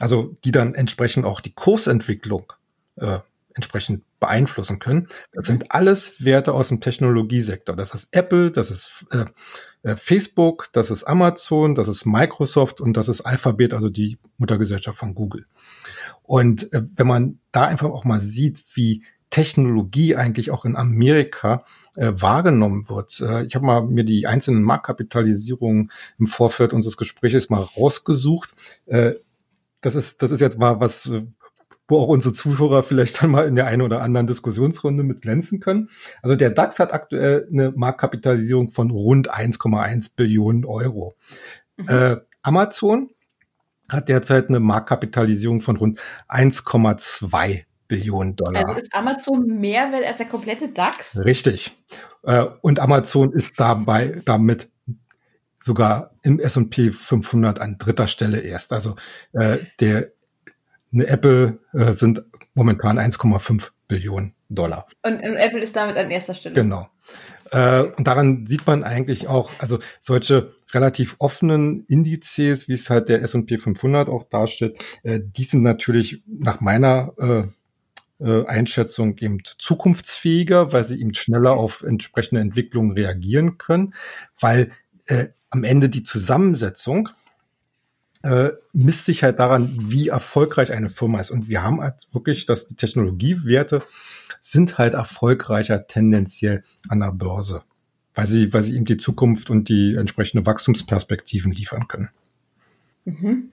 also 0.01 0.37
die 0.45 0.53
dann 0.53 0.75
entsprechend 0.75 1.25
auch 1.25 1.41
die 1.41 1.53
Kursentwicklung 1.53 2.53
äh, 2.97 3.19
entsprechend 3.55 4.03
beeinflussen 4.19 4.79
können. 4.79 5.09
Das 5.33 5.47
sind 5.47 5.73
alles 5.73 6.25
Werte 6.25 6.55
aus 6.55 6.69
dem 6.69 6.81
Technologiesektor. 6.81 7.77
Das 7.77 7.95
ist 7.95 8.09
Apple, 8.13 8.51
das 8.51 8.71
ist 8.71 9.05
äh, 9.11 9.25
äh, 9.83 9.97
Facebook, 9.97 10.69
das 10.73 10.91
ist 10.91 11.05
Amazon, 11.05 11.75
das 11.75 11.89
ist 11.89 12.07
Microsoft 12.07 12.81
und 12.81 12.97
das 12.97 13.09
ist 13.09 13.23
Alphabet, 13.23 13.75
also 13.75 13.91
die 13.91 14.19
Muttergesellschaft 14.39 14.99
von 14.99 15.15
Google. 15.15 15.47
Und 16.23 16.73
äh, 16.73 16.83
wenn 16.95 17.07
man 17.07 17.41
da 17.51 17.67
einfach 17.67 17.91
auch 17.91 18.05
mal 18.05 18.21
sieht, 18.21 18.65
wie 18.75 19.03
Technologie 19.33 20.15
eigentlich 20.15 20.51
auch 20.51 20.67
in 20.67 20.77
Amerika 20.77 21.65
äh, 21.97 22.13
wahrgenommen 22.15 22.89
wird. 22.91 23.19
Äh, 23.21 23.45
ich 23.45 23.55
habe 23.55 23.65
mal 23.65 23.83
mir 23.83 24.05
die 24.05 24.27
einzelnen 24.27 24.63
Marktkapitalisierungen 24.63 25.91
im 26.19 26.27
Vorfeld 26.27 26.75
unseres 26.75 26.99
Gesprächs 26.99 27.49
mal 27.49 27.63
rausgesucht. 27.63 28.55
Äh, 28.85 29.15
das 29.83 29.95
ist, 29.95 30.23
das 30.23 30.31
ist 30.31 30.41
jetzt 30.41 30.59
mal 30.59 30.81
was, 30.81 31.11
wo 31.89 31.99
auch 31.99 32.09
unsere 32.09 32.35
Zuhörer 32.35 32.83
vielleicht 32.83 33.23
dann 33.23 33.31
mal 33.31 33.47
in 33.47 33.55
der 33.55 33.67
einen 33.67 33.83
oder 33.83 34.01
anderen 34.01 34.27
Diskussionsrunde 34.27 35.03
mit 35.03 35.21
glänzen 35.21 35.61
können. 35.61 35.91
Also 36.23 36.37
der 36.37 36.51
DAX 36.51 36.79
hat 36.79 36.93
aktuell 36.93 37.47
eine 37.53 37.73
Marktkapitalisierung 37.73 38.71
von 38.71 38.91
rund 38.91 39.31
1,1 39.31 40.13
Billionen 40.17 40.65
Euro. 40.65 41.15
Mhm. 41.77 41.89
Äh, 41.89 42.17
Amazon 42.43 43.11
hat 43.91 44.09
derzeit 44.09 44.49
eine 44.49 44.61
Marktkapitalisierung 44.61 45.61
von 45.61 45.77
rund 45.77 46.01
1,2 46.29 47.65
Billionen 47.89 48.37
Dollar. 48.37 48.69
Also 48.69 48.81
ist 48.81 48.95
Amazon 48.95 49.47
mehr 49.47 49.93
wert 49.93 50.07
als 50.07 50.17
der 50.17 50.27
komplette 50.27 50.69
DAX? 50.69 51.19
Richtig. 51.19 51.73
Äh, 52.23 52.47
und 52.63 52.81
Amazon 52.81 53.33
ist 53.33 53.59
dabei 53.59 54.23
damit 54.25 54.72
sogar 55.63 56.11
im 56.23 56.41
S&P 56.41 56.91
500 56.91 57.61
an 57.61 57.79
dritter 57.79 58.09
Stelle 58.09 58.41
erst. 58.41 58.73
Also 58.73 58.97
äh, 59.33 59.59
der 59.81 60.09
eine 60.93 61.07
Apple 61.07 61.59
äh, 61.73 61.93
sind 61.93 62.23
momentan 62.55 62.99
1,5 62.99 63.71
Billionen 63.89 64.35
Dollar. 64.49 64.87
Und, 65.03 65.15
und, 65.15 65.37
Apple 65.37 65.61
ist 65.61 65.77
damit 65.77 65.97
an 65.97 66.11
erster 66.11 66.35
Stelle. 66.35 66.55
Genau. 66.55 66.89
Äh, 67.51 67.83
und 67.83 68.07
daran 68.07 68.47
sieht 68.47 68.67
man 68.67 68.85
eigentlich 68.85 69.29
auch, 69.29 69.51
also 69.59 69.79
solche 70.01 70.55
relativ 70.73 71.17
offenen 71.19 71.85
Indizes, 71.87 72.69
wie 72.69 72.75
es 72.75 72.91
halt 72.91 73.09
der 73.09 73.23
S&P 73.23 73.59
500 73.59 74.09
auch 74.09 74.25
darstellt, 74.25 74.79
äh, 75.03 75.21
die 75.23 75.45
sind 75.45 75.63
natürlich 75.63 76.23
nach 76.27 76.61
meiner 76.61 77.13
äh, 77.19 77.45
äh, 78.25 78.47
Einschätzung 78.47 79.17
eben 79.19 79.41
zukunftsfähiger, 79.59 80.73
weil 80.73 80.85
sie 80.85 81.01
eben 81.01 81.15
schneller 81.15 81.53
auf 81.53 81.83
entsprechende 81.83 82.41
Entwicklungen 82.41 82.93
reagieren 82.93 83.59
können, 83.59 83.95
weil 84.39 84.71
äh, 85.07 85.29
am 85.53 85.65
Ende 85.65 85.91
die 85.91 86.03
Zusammensetzung 86.03 87.11
äh, 88.23 88.51
misst 88.73 89.05
sich 89.05 89.23
halt 89.23 89.39
daran, 89.39 89.77
wie 89.79 90.09
erfolgreich 90.09 90.73
eine 90.73 90.89
Firma 90.89 91.21
ist. 91.21 91.31
Und 91.31 91.49
wir 91.49 91.63
haben 91.63 91.81
halt 91.81 92.09
wirklich, 92.13 92.47
dass 92.47 92.67
die 92.67 92.75
Technologiewerte 92.75 93.83
sind 94.41 94.79
halt 94.79 94.95
erfolgreicher 94.95 95.87
tendenziell 95.87 96.65
an 96.89 97.01
der 97.01 97.13
Börse, 97.13 97.63
weil 98.15 98.27
sie, 98.27 98.53
weil 98.55 98.63
sie 98.63 98.77
eben 98.77 98.87
die 98.87 98.97
Zukunft 98.97 99.51
und 99.51 99.69
die 99.69 99.95
entsprechende 99.95 100.47
Wachstumsperspektiven 100.47 101.53
liefern 101.53 101.87
können. 101.87 102.09
Mhm. 103.05 103.51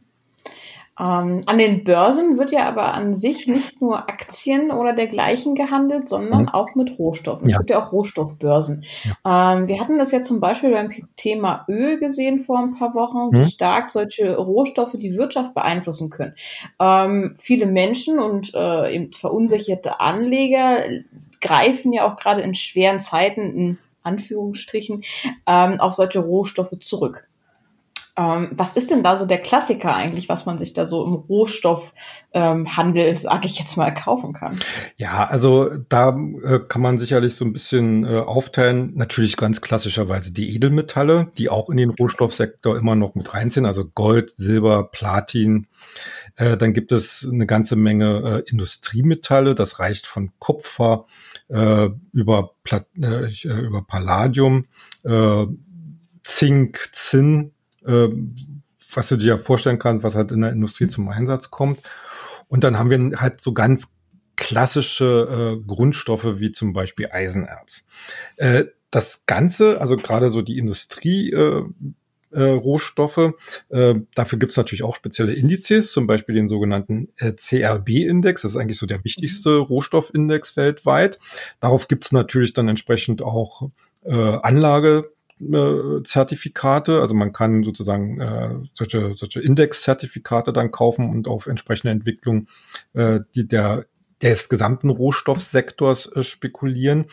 Ähm, 1.00 1.42
an 1.46 1.58
den 1.58 1.84
Börsen 1.84 2.38
wird 2.38 2.52
ja 2.52 2.68
aber 2.68 2.94
an 2.94 3.14
sich 3.14 3.48
nicht 3.48 3.82
nur 3.82 4.10
Aktien 4.10 4.72
oder 4.72 4.94
dergleichen 4.94 5.56
gehandelt, 5.56 6.10
sondern 6.10 6.44
mhm. 6.44 6.50
auch 6.50 6.76
mit 6.76 7.00
Rohstoffen. 7.00 7.48
Ja. 7.48 7.56
Es 7.56 7.60
gibt 7.60 7.70
ja 7.70 7.82
auch 7.82 7.92
Rohstoffbörsen. 7.92 8.84
Ja. 9.04 9.56
Ähm, 9.56 9.68
wir 9.68 9.80
hatten 9.80 9.98
das 9.98 10.12
ja 10.12 10.22
zum 10.22 10.40
Beispiel 10.40 10.72
beim 10.72 10.92
Thema 11.16 11.66
Öl 11.70 12.00
gesehen 12.00 12.42
vor 12.42 12.60
ein 12.60 12.76
paar 12.76 12.94
Wochen, 12.94 13.32
wie 13.32 13.40
mhm. 13.40 13.50
stark 13.50 13.90
solche 13.90 14.36
Rohstoffe 14.36 14.96
die 14.98 15.16
Wirtschaft 15.16 15.54
beeinflussen 15.54 16.10
können. 16.10 16.36
Ähm, 16.80 17.36
viele 17.38 17.66
Menschen 17.66 18.20
und 18.20 18.54
äh, 18.54 18.94
eben 18.94 19.14
verunsicherte 19.14 20.02
Anleger 20.02 20.84
greifen 21.40 21.94
ja 21.94 22.12
auch 22.12 22.18
gerade 22.18 22.42
in 22.42 22.54
schweren 22.54 23.00
Zeiten 23.00 23.42
in 23.42 23.78
Anführungsstrichen 24.04 25.04
ähm, 25.48 25.80
auf 25.80 25.94
solche 25.94 26.20
Rohstoffe 26.20 26.78
zurück. 26.80 27.29
Ähm, 28.20 28.50
was 28.52 28.74
ist 28.74 28.92
denn 28.92 29.02
da 29.02 29.16
so 29.16 29.26
der 29.26 29.38
Klassiker 29.38 29.96
eigentlich, 29.96 30.28
was 30.28 30.46
man 30.46 30.60
sich 30.60 30.74
da 30.74 30.86
so 30.86 31.06
im 31.06 31.14
Rohstoffhandel, 31.14 33.06
ähm, 33.08 33.16
sage 33.16 33.48
ich 33.48 33.58
jetzt 33.58 33.78
mal, 33.78 33.94
kaufen 33.94 34.34
kann? 34.34 34.60
Ja, 34.98 35.26
also 35.28 35.70
da 35.88 36.10
äh, 36.44 36.60
kann 36.68 36.82
man 36.82 36.98
sicherlich 36.98 37.36
so 37.36 37.46
ein 37.46 37.54
bisschen 37.54 38.04
äh, 38.04 38.18
aufteilen. 38.18 38.92
Natürlich 38.96 39.38
ganz 39.38 39.62
klassischerweise 39.62 40.34
die 40.34 40.54
Edelmetalle, 40.54 41.32
die 41.38 41.50
auch 41.50 41.70
in 41.70 41.78
den 41.78 41.92
Rohstoffsektor 41.92 42.78
immer 42.78 42.96
noch 42.96 43.16
mit 43.16 43.34
reinziehen, 43.34 43.66
also 43.66 43.86
Gold, 43.86 44.36
Silber, 44.36 44.90
Platin. 44.92 45.68
Äh, 46.36 46.58
dann 46.58 46.74
gibt 46.74 46.92
es 46.92 47.26
eine 47.32 47.46
ganze 47.46 47.78
Menge 47.78 48.44
äh, 48.46 48.50
Industriemetalle, 48.50 49.56
das 49.56 49.80
reicht 49.80 50.06
von 50.06 50.32
Kupfer 50.40 51.06
äh, 51.48 51.88
über, 52.12 52.52
Plat 52.66 52.86
äh, 53.02 53.30
über 53.46 53.82
Palladium, 53.82 54.66
Zink, 56.24 56.90
Zinn, 56.92 57.52
äh, 57.52 57.59
was 58.94 59.08
du 59.08 59.18
dir 59.18 59.38
vorstellen 59.38 59.80
kannst, 59.80 60.04
was 60.04 60.16
halt 60.16 60.32
in 60.32 60.42
der 60.42 60.52
Industrie 60.52 60.88
zum 60.88 61.10
Einsatz 61.10 61.52
kommt. 61.52 61.80
Und 62.48 62.64
dann 62.64 62.78
haben 62.78 62.90
wir 62.90 63.20
halt 63.20 63.42
so 63.42 63.54
ganz 63.54 63.90
klassische 64.36 65.60
äh, 65.60 65.68
Grundstoffe 65.68 66.40
wie 66.40 66.52
zum 66.52 66.74
Beispiel 66.74 67.08
Eisenerz. 67.12 67.86
Äh, 68.38 68.66
das 68.90 69.26
Ganze, 69.26 69.80
also 69.82 69.98
gerade 69.98 70.30
so 70.30 70.42
die 70.42 70.58
Industrie, 70.58 71.32
äh, 71.32 71.64
äh, 72.32 72.44
Rohstoffe. 72.44 73.34
Äh, 73.70 73.96
dafür 74.16 74.40
gibt's 74.40 74.58
natürlich 74.58 74.84
auch 74.84 74.96
spezielle 74.96 75.34
Indizes, 75.34 75.92
zum 75.92 76.08
Beispiel 76.08 76.36
den 76.36 76.48
sogenannten 76.48 77.10
äh, 77.18 77.34
CRB-Index. 77.34 78.44
Das 78.44 78.52
ist 78.52 78.58
eigentlich 78.58 78.78
so 78.78 78.86
der 78.86 79.04
wichtigste 79.04 79.58
Rohstoffindex 79.58 80.56
weltweit. 80.56 81.20
Darauf 81.60 81.88
gibt's 81.88 82.12
natürlich 82.12 82.54
dann 82.54 82.68
entsprechend 82.68 83.22
auch 83.22 83.70
äh, 84.04 84.14
Anlage. 84.14 85.12
Zertifikate, 86.04 87.00
also 87.00 87.16
man 87.16 87.32
kann 87.32 87.64
sozusagen 87.64 88.20
äh, 88.20 88.56
solche, 88.74 89.14
solche 89.16 89.42
Index-Zertifikate 89.42 90.52
dann 90.52 90.72
kaufen 90.72 91.10
und 91.10 91.28
auf 91.28 91.48
entsprechende 91.48 91.92
Entwicklung 91.92 92.48
äh, 92.94 93.22
die 93.36 93.48
der 93.48 93.86
des 94.22 94.50
gesamten 94.50 94.90
Rohstoffsektors 94.90 96.12
äh, 96.14 96.24
spekulieren. 96.24 97.06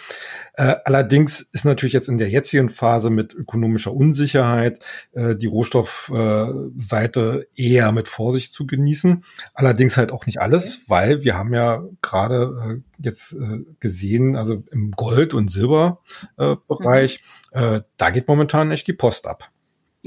Äh, 0.54 0.75
allerdings 0.84 1.40
ist 1.40 1.64
natürlich 1.64 1.92
jetzt 1.92 2.08
in 2.08 2.18
der 2.18 2.28
jetzigen 2.28 2.68
Phase 2.68 3.10
mit 3.10 3.34
ökonomischer 3.34 3.92
Unsicherheit 3.92 4.80
äh, 5.12 5.36
die 5.36 5.46
Rohstoffseite 5.46 7.48
eher 7.54 7.92
mit 7.92 8.08
Vorsicht 8.08 8.52
zu 8.52 8.66
genießen. 8.66 9.25
Allerdings 9.54 9.96
halt 9.96 10.12
auch 10.12 10.26
nicht 10.26 10.40
alles, 10.40 10.82
weil 10.88 11.22
wir 11.22 11.36
haben 11.36 11.54
ja 11.54 11.84
gerade 12.02 12.82
jetzt 12.98 13.36
gesehen, 13.80 14.36
also 14.36 14.64
im 14.70 14.92
Gold- 14.92 15.34
und 15.34 15.50
Silberbereich, 15.50 17.20
mhm. 17.54 17.82
da 17.96 18.10
geht 18.10 18.28
momentan 18.28 18.70
echt 18.70 18.86
die 18.86 18.94
Post 18.94 19.26
ab. 19.26 19.50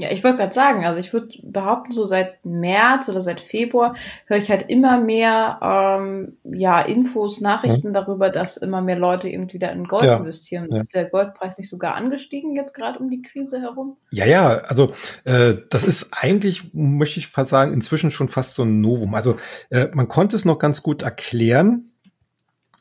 Ja, 0.00 0.10
ich 0.10 0.24
wollte 0.24 0.38
gerade 0.38 0.54
sagen, 0.54 0.86
also 0.86 0.98
ich 0.98 1.12
würde 1.12 1.28
behaupten, 1.42 1.92
so 1.92 2.06
seit 2.06 2.42
März 2.42 3.10
oder 3.10 3.20
seit 3.20 3.38
Februar 3.38 3.94
höre 4.24 4.38
ich 4.38 4.50
halt 4.50 4.70
immer 4.70 4.98
mehr 4.98 5.58
ähm, 5.62 6.38
ja, 6.42 6.80
Infos, 6.80 7.42
Nachrichten 7.42 7.88
ja. 7.88 8.00
darüber, 8.00 8.30
dass 8.30 8.56
immer 8.56 8.80
mehr 8.80 8.98
Leute 8.98 9.28
eben 9.28 9.52
wieder 9.52 9.70
in 9.72 9.84
Gold 9.84 10.06
ja. 10.06 10.16
investieren. 10.16 10.68
Ja. 10.70 10.80
Ist 10.80 10.94
der 10.94 11.04
Goldpreis 11.04 11.58
nicht 11.58 11.68
sogar 11.68 11.96
angestiegen 11.96 12.56
jetzt 12.56 12.72
gerade 12.72 12.98
um 12.98 13.10
die 13.10 13.20
Krise 13.20 13.60
herum? 13.60 13.98
Ja, 14.10 14.24
ja, 14.24 14.48
also 14.60 14.92
äh, 15.24 15.56
das 15.68 15.84
ist 15.84 16.08
eigentlich, 16.12 16.72
möchte 16.72 17.20
ich 17.20 17.26
fast 17.26 17.50
sagen, 17.50 17.74
inzwischen 17.74 18.10
schon 18.10 18.30
fast 18.30 18.54
so 18.54 18.62
ein 18.62 18.80
Novum. 18.80 19.14
Also 19.14 19.36
äh, 19.68 19.88
man 19.92 20.08
konnte 20.08 20.34
es 20.34 20.46
noch 20.46 20.58
ganz 20.58 20.82
gut 20.82 21.02
erklären, 21.02 21.89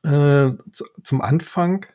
äh, 0.04 0.52
zum 1.04 1.22
Anfang, 1.22 1.86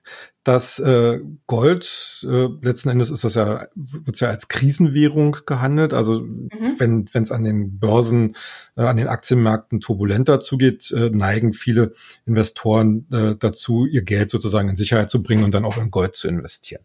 dass 0.42 0.78
äh, 0.78 1.20
Gold 1.46 2.26
äh, 2.28 2.48
letzten 2.60 2.90
Endes 2.90 3.10
ist 3.10 3.24
das 3.24 3.34
ja 3.34 3.66
wird 3.74 4.20
ja 4.20 4.28
als 4.28 4.48
Krisenwährung 4.48 5.38
gehandelt. 5.46 5.94
Also 5.94 6.20
mhm. 6.20 6.74
wenn 6.76 7.08
wenn 7.12 7.22
es 7.22 7.32
an 7.32 7.44
den 7.44 7.78
Börsen, 7.78 8.36
äh, 8.76 8.82
an 8.82 8.98
den 8.98 9.08
Aktienmärkten 9.08 9.80
turbulenter 9.80 10.40
zugeht, 10.40 10.92
äh, 10.92 11.08
neigen 11.10 11.54
viele 11.54 11.94
Investoren 12.26 13.06
äh, 13.10 13.36
dazu, 13.36 13.86
ihr 13.86 14.02
Geld 14.02 14.30
sozusagen 14.30 14.68
in 14.68 14.76
Sicherheit 14.76 15.10
zu 15.10 15.22
bringen 15.22 15.44
und 15.44 15.54
dann 15.54 15.64
auch 15.64 15.78
in 15.78 15.90
Gold 15.90 16.14
zu 16.14 16.28
investieren. 16.28 16.82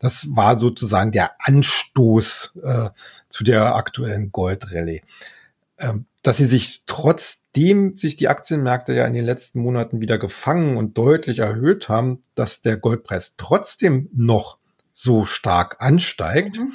Das 0.00 0.26
war 0.30 0.58
sozusagen 0.58 1.10
der 1.10 1.32
Anstoß 1.38 2.58
äh, 2.62 2.90
zu 3.30 3.42
der 3.42 3.74
aktuellen 3.74 4.32
Goldrallye. 4.32 5.00
Ähm, 5.78 6.06
dass 6.22 6.36
sie 6.36 6.46
sich 6.46 6.82
trotzdem 6.86 7.96
sich 7.96 8.16
die 8.16 8.28
Aktienmärkte 8.28 8.92
ja 8.92 9.06
in 9.06 9.14
den 9.14 9.24
letzten 9.24 9.60
Monaten 9.60 10.00
wieder 10.00 10.18
gefangen 10.18 10.76
und 10.76 10.98
deutlich 10.98 11.38
erhöht 11.38 11.88
haben, 11.88 12.22
dass 12.34 12.60
der 12.60 12.76
Goldpreis 12.76 13.36
trotzdem 13.36 14.10
noch 14.12 14.58
so 14.92 15.24
stark 15.24 15.76
ansteigt, 15.78 16.58
mhm. 16.58 16.72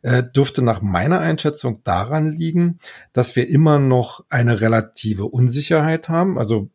äh, 0.00 0.22
dürfte 0.22 0.62
nach 0.62 0.80
meiner 0.80 1.20
Einschätzung 1.20 1.84
daran 1.84 2.32
liegen, 2.32 2.78
dass 3.12 3.36
wir 3.36 3.46
immer 3.48 3.78
noch 3.78 4.24
eine 4.30 4.62
relative 4.62 5.26
Unsicherheit 5.26 6.08
haben. 6.08 6.38
Also 6.38 6.70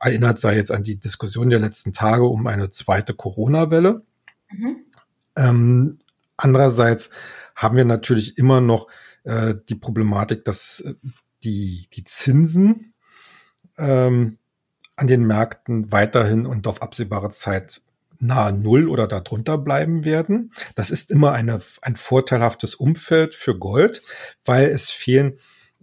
erinnert 0.00 0.40
sei 0.40 0.56
jetzt 0.56 0.72
an 0.72 0.82
die 0.82 0.98
Diskussion 0.98 1.50
der 1.50 1.60
letzten 1.60 1.92
Tage 1.92 2.24
um 2.24 2.46
eine 2.46 2.70
zweite 2.70 3.12
Corona-Welle. 3.12 4.02
Mhm. 4.50 4.76
Ähm, 5.36 5.98
andererseits 6.38 7.10
haben 7.54 7.76
wir 7.76 7.84
natürlich 7.84 8.38
immer 8.38 8.62
noch 8.62 8.88
äh, 9.24 9.54
die 9.68 9.74
Problematik, 9.74 10.44
dass 10.46 10.80
äh, 10.80 10.94
die, 11.46 11.88
die 11.94 12.04
Zinsen 12.04 12.92
ähm, 13.78 14.38
an 14.96 15.06
den 15.06 15.26
Märkten 15.26 15.92
weiterhin 15.92 16.44
und 16.44 16.66
auf 16.66 16.82
absehbare 16.82 17.30
Zeit 17.30 17.82
nahe 18.18 18.52
Null 18.52 18.88
oder 18.88 19.06
darunter 19.06 19.58
bleiben 19.58 20.04
werden. 20.04 20.52
Das 20.74 20.90
ist 20.90 21.10
immer 21.10 21.32
eine, 21.32 21.60
ein 21.82 21.96
vorteilhaftes 21.96 22.74
Umfeld 22.74 23.34
für 23.34 23.58
Gold, 23.58 24.02
weil 24.44 24.68
es 24.68 24.90
fehlen, 24.90 25.38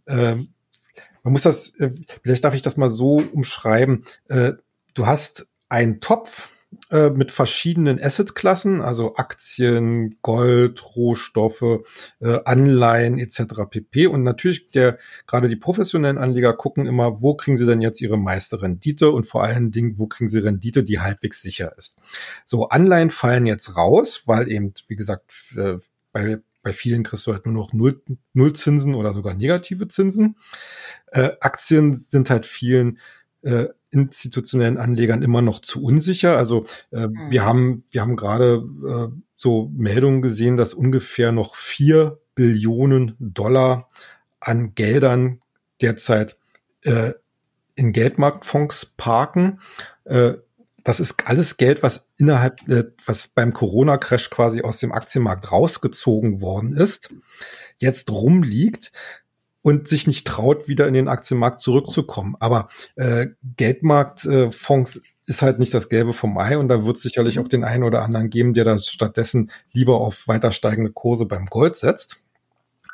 äh, 0.06 0.36
man 0.36 1.32
muss 1.32 1.43
das, 1.43 1.76
äh, 1.80 1.91
vielleicht 2.23 2.43
darf 2.43 2.56
ich 2.56 2.62
das 2.62 2.76
mal 2.76 2.89
so 2.89 3.17
umschreiben, 3.17 4.04
äh, 4.28 4.54
du 4.93 5.08
hast 5.08 5.47
einen 5.69 6.02
Topf, 6.02 6.49
äh, 6.91 7.09
mit 7.09 7.31
verschiedenen 7.31 8.01
Assetklassen, 8.01 8.81
also 8.81 9.15
Aktien, 9.15 10.17
Gold, 10.21 10.95
Rohstoffe, 10.95 11.81
äh, 12.19 12.39
Anleihen 12.45 13.19
etc. 13.19 13.43
pp. 13.69 14.07
Und 14.07 14.23
natürlich 14.23 14.71
der 14.71 14.97
gerade 15.27 15.47
die 15.47 15.55
professionellen 15.55 16.17
Anleger 16.17 16.53
gucken 16.53 16.86
immer, 16.86 17.21
wo 17.21 17.36
kriegen 17.36 17.57
sie 17.57 17.65
denn 17.65 17.81
jetzt 17.81 18.01
ihre 18.01 18.17
meiste 18.17 18.62
Rendite 18.62 19.12
und 19.12 19.25
vor 19.25 19.43
allen 19.43 19.71
Dingen, 19.71 19.97
wo 19.97 20.07
kriegen 20.07 20.29
sie 20.29 20.39
Rendite, 20.39 20.83
die 20.83 20.99
halbwegs 20.99 21.41
sicher 21.41 21.73
ist. 21.77 21.97
So 22.45 22.69
Anleihen 22.69 23.12
fallen 23.12 23.45
jetzt 23.45 23.75
raus, 23.75 24.23
weil 24.25 24.51
eben 24.51 24.73
wie 24.88 24.95
gesagt 24.95 25.31
äh, 25.55 25.77
bei 26.12 26.39
bei 26.63 26.71
vielen 26.71 27.03
kriegst 27.03 27.27
du 27.27 27.33
halt 27.33 27.45
nur 27.45 27.53
noch 27.53 27.73
Null, 27.73 28.01
Nullzinsen 28.31 28.95
oder 28.95 29.13
sogar 29.13 29.33
negative 29.36 29.89
Zinsen. 29.89 30.38
Äh, 31.07 31.31
Aktien 31.41 31.93
sind 31.93 32.29
halt 32.29 32.45
vielen 32.45 32.99
äh, 33.41 33.67
institutionellen 33.93 34.77
Anlegern 34.77 35.21
immer 35.21 35.41
noch 35.41 35.60
zu 35.60 35.84
unsicher. 35.84 36.38
Also 36.38 36.65
äh, 36.91 37.08
mhm. 37.08 37.29
wir 37.29 37.45
haben 37.45 37.84
wir 37.91 38.01
haben 38.01 38.15
gerade 38.15 38.63
äh, 38.88 39.21
so 39.38 39.71
Meldungen 39.75 40.21
gesehen, 40.21 40.58
dass 40.58 40.73
ungefähr 40.73 41.32
noch 41.32 41.56
vier 41.56 42.19
Billionen 42.36 43.15
Dollar 43.19 43.88
an 44.39 44.73
Geldern 44.75 45.41
derzeit 45.82 46.38
äh, 46.82 47.13
in 47.75 47.93
Geldmarktfonds 47.93 48.93
parken. 48.97 49.60
Äh, 50.06 50.34
das 50.84 50.99
ist 50.99 51.27
alles 51.27 51.58
Geld, 51.58 51.82
was 51.82 52.10
innerhalb, 52.17 52.67
äh, 52.67 52.86
was 53.06 53.27
beim 53.27 53.53
Corona-Crash 53.53 54.29
quasi 54.29 54.62
aus 54.63 54.79
dem 54.79 54.91
Aktienmarkt 54.91 55.51
rausgezogen 55.51 56.41
worden 56.41 56.73
ist, 56.73 57.13
jetzt 57.77 58.12
rumliegt 58.12 58.91
und 59.63 59.88
sich 59.88 60.06
nicht 60.06 60.28
traut, 60.28 60.67
wieder 60.67 60.88
in 60.88 60.93
den 60.93 61.08
Aktienmarkt 61.08 61.62
zurückzukommen. 61.62 62.36
Aber 62.39 62.67
äh, 62.95 63.28
Geldmarktfonds 63.58 64.97
äh, 64.97 65.02
ist 65.26 65.41
halt 65.41 65.58
nicht 65.58 65.73
das 65.73 65.89
Gelbe 65.89 66.13
vom 66.13 66.38
Ei 66.38 66.58
und 66.58 66.67
da 66.67 66.86
wird 66.86 66.97
es 66.97 67.04
sicherlich 67.04 67.39
auch 67.39 67.47
den 67.47 67.63
einen 67.63 67.84
oder 67.84 68.04
anderen 68.04 68.30
geben, 68.30 68.54
der 68.54 68.65
da 68.65 68.78
stattdessen 68.78 69.52
lieber 69.71 69.99
auf 69.99 70.28
weiter 70.28 70.52
steigende 70.52 70.91
Kurse 70.91 71.26
beim 71.26 71.45
Gold 71.45 71.78
setzt. 71.78 72.19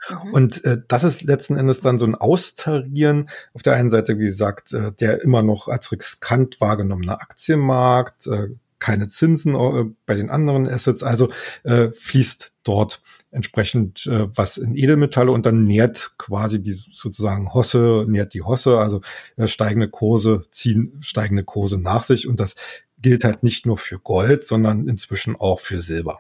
Mhm. 0.10 0.34
Und 0.34 0.64
äh, 0.64 0.78
das 0.88 1.04
ist 1.04 1.24
letzten 1.24 1.58
Endes 1.58 1.82
dann 1.82 1.98
so 1.98 2.06
ein 2.06 2.16
Austarieren. 2.16 3.30
Auf 3.54 3.64
der 3.64 3.74
einen 3.74 3.90
Seite, 3.90 4.20
wie 4.20 4.26
gesagt, 4.26 4.74
äh, 4.74 4.92
der 4.94 5.24
immer 5.24 5.42
noch 5.42 5.68
als 5.68 5.92
riskant 5.92 6.62
wahrgenommene 6.62 7.20
Aktienmarkt, 7.20 8.28
äh, 8.28 8.50
keine 8.78 9.08
Zinsen 9.08 9.56
äh, 9.56 9.86
bei 10.06 10.16
den 10.16 10.30
anderen 10.30 10.70
Assets, 10.70 11.04
also 11.04 11.30
äh, 11.64 11.90
fließt 11.90 12.52
dort 12.64 13.02
entsprechend 13.32 14.06
äh, 14.08 14.28
was 14.36 14.58
in 14.58 14.76
Edelmetalle 14.76 15.32
und 15.32 15.46
dann 15.46 15.66
nährt 15.66 16.14
quasi 16.18 16.62
die 16.62 16.72
sozusagen 16.72 17.54
Hosse, 17.54 18.06
nährt 18.08 18.34
die 18.34 18.42
Hosse, 18.42 18.80
also 18.80 19.02
äh, 19.38 19.48
steigende 19.48 19.90
Kurse 19.90 20.46
ziehen 20.52 20.98
steigende 21.02 21.44
Kurse 21.44 21.80
nach 21.80 22.04
sich 22.04 22.28
und 22.28 22.40
das 22.40 22.56
gilt 23.02 23.24
halt 23.24 23.44
nicht 23.44 23.66
nur 23.66 23.78
für 23.78 24.00
Gold, 24.00 24.46
sondern 24.46 24.88
inzwischen 24.88 25.36
auch 25.36 25.60
für 25.60 25.80
Silber. 25.80 26.20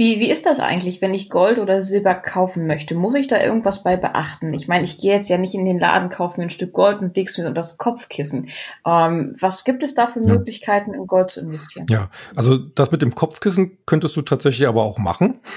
Wie, 0.00 0.18
wie 0.18 0.30
ist 0.30 0.46
das 0.46 0.60
eigentlich, 0.60 1.02
wenn 1.02 1.12
ich 1.12 1.28
Gold 1.28 1.58
oder 1.58 1.82
Silber 1.82 2.14
kaufen 2.14 2.66
möchte? 2.66 2.94
Muss 2.94 3.14
ich 3.14 3.26
da 3.26 3.38
irgendwas 3.38 3.82
bei 3.82 3.98
beachten? 3.98 4.54
Ich 4.54 4.66
meine, 4.66 4.84
ich 4.84 4.96
gehe 4.96 5.12
jetzt 5.12 5.28
ja 5.28 5.36
nicht 5.36 5.52
in 5.52 5.66
den 5.66 5.78
Laden, 5.78 6.08
kaufe 6.08 6.40
mir 6.40 6.46
ein 6.46 6.50
Stück 6.50 6.72
Gold 6.72 7.02
und 7.02 7.14
leg's 7.14 7.36
mir 7.36 7.44
unter 7.44 7.52
das 7.52 7.76
Kopfkissen. 7.76 8.48
Ähm, 8.86 9.36
was 9.38 9.62
gibt 9.62 9.82
es 9.82 9.92
da 9.92 10.06
für. 10.06 10.20
Möglichkeiten, 10.20 10.94
in 10.94 11.06
Gold 11.06 11.32
zu 11.32 11.40
investieren? 11.40 11.84
Ja, 11.90 12.08
also 12.34 12.56
das 12.56 12.90
mit 12.90 13.02
dem 13.02 13.14
Kopfkissen 13.14 13.76
könntest 13.84 14.16
du 14.16 14.22
tatsächlich 14.22 14.66
aber 14.66 14.84
auch 14.84 14.98
machen. 14.98 15.40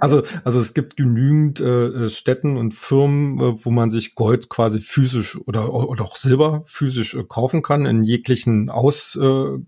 Also, 0.00 0.22
also 0.44 0.60
es 0.60 0.72
gibt 0.72 0.96
genügend 0.96 1.60
äh, 1.60 2.08
Städten 2.08 2.56
und 2.56 2.72
Firmen, 2.72 3.38
äh, 3.38 3.64
wo 3.64 3.70
man 3.70 3.90
sich 3.90 4.14
Gold 4.14 4.48
quasi 4.48 4.80
physisch 4.80 5.38
oder, 5.46 5.72
oder 5.74 6.04
auch 6.04 6.16
Silber 6.16 6.62
physisch 6.64 7.14
äh, 7.14 7.22
kaufen 7.22 7.62
kann 7.62 7.84
in 7.84 8.02
jeglichen 8.02 8.70
Aus, 8.70 9.16
äh, 9.20 9.58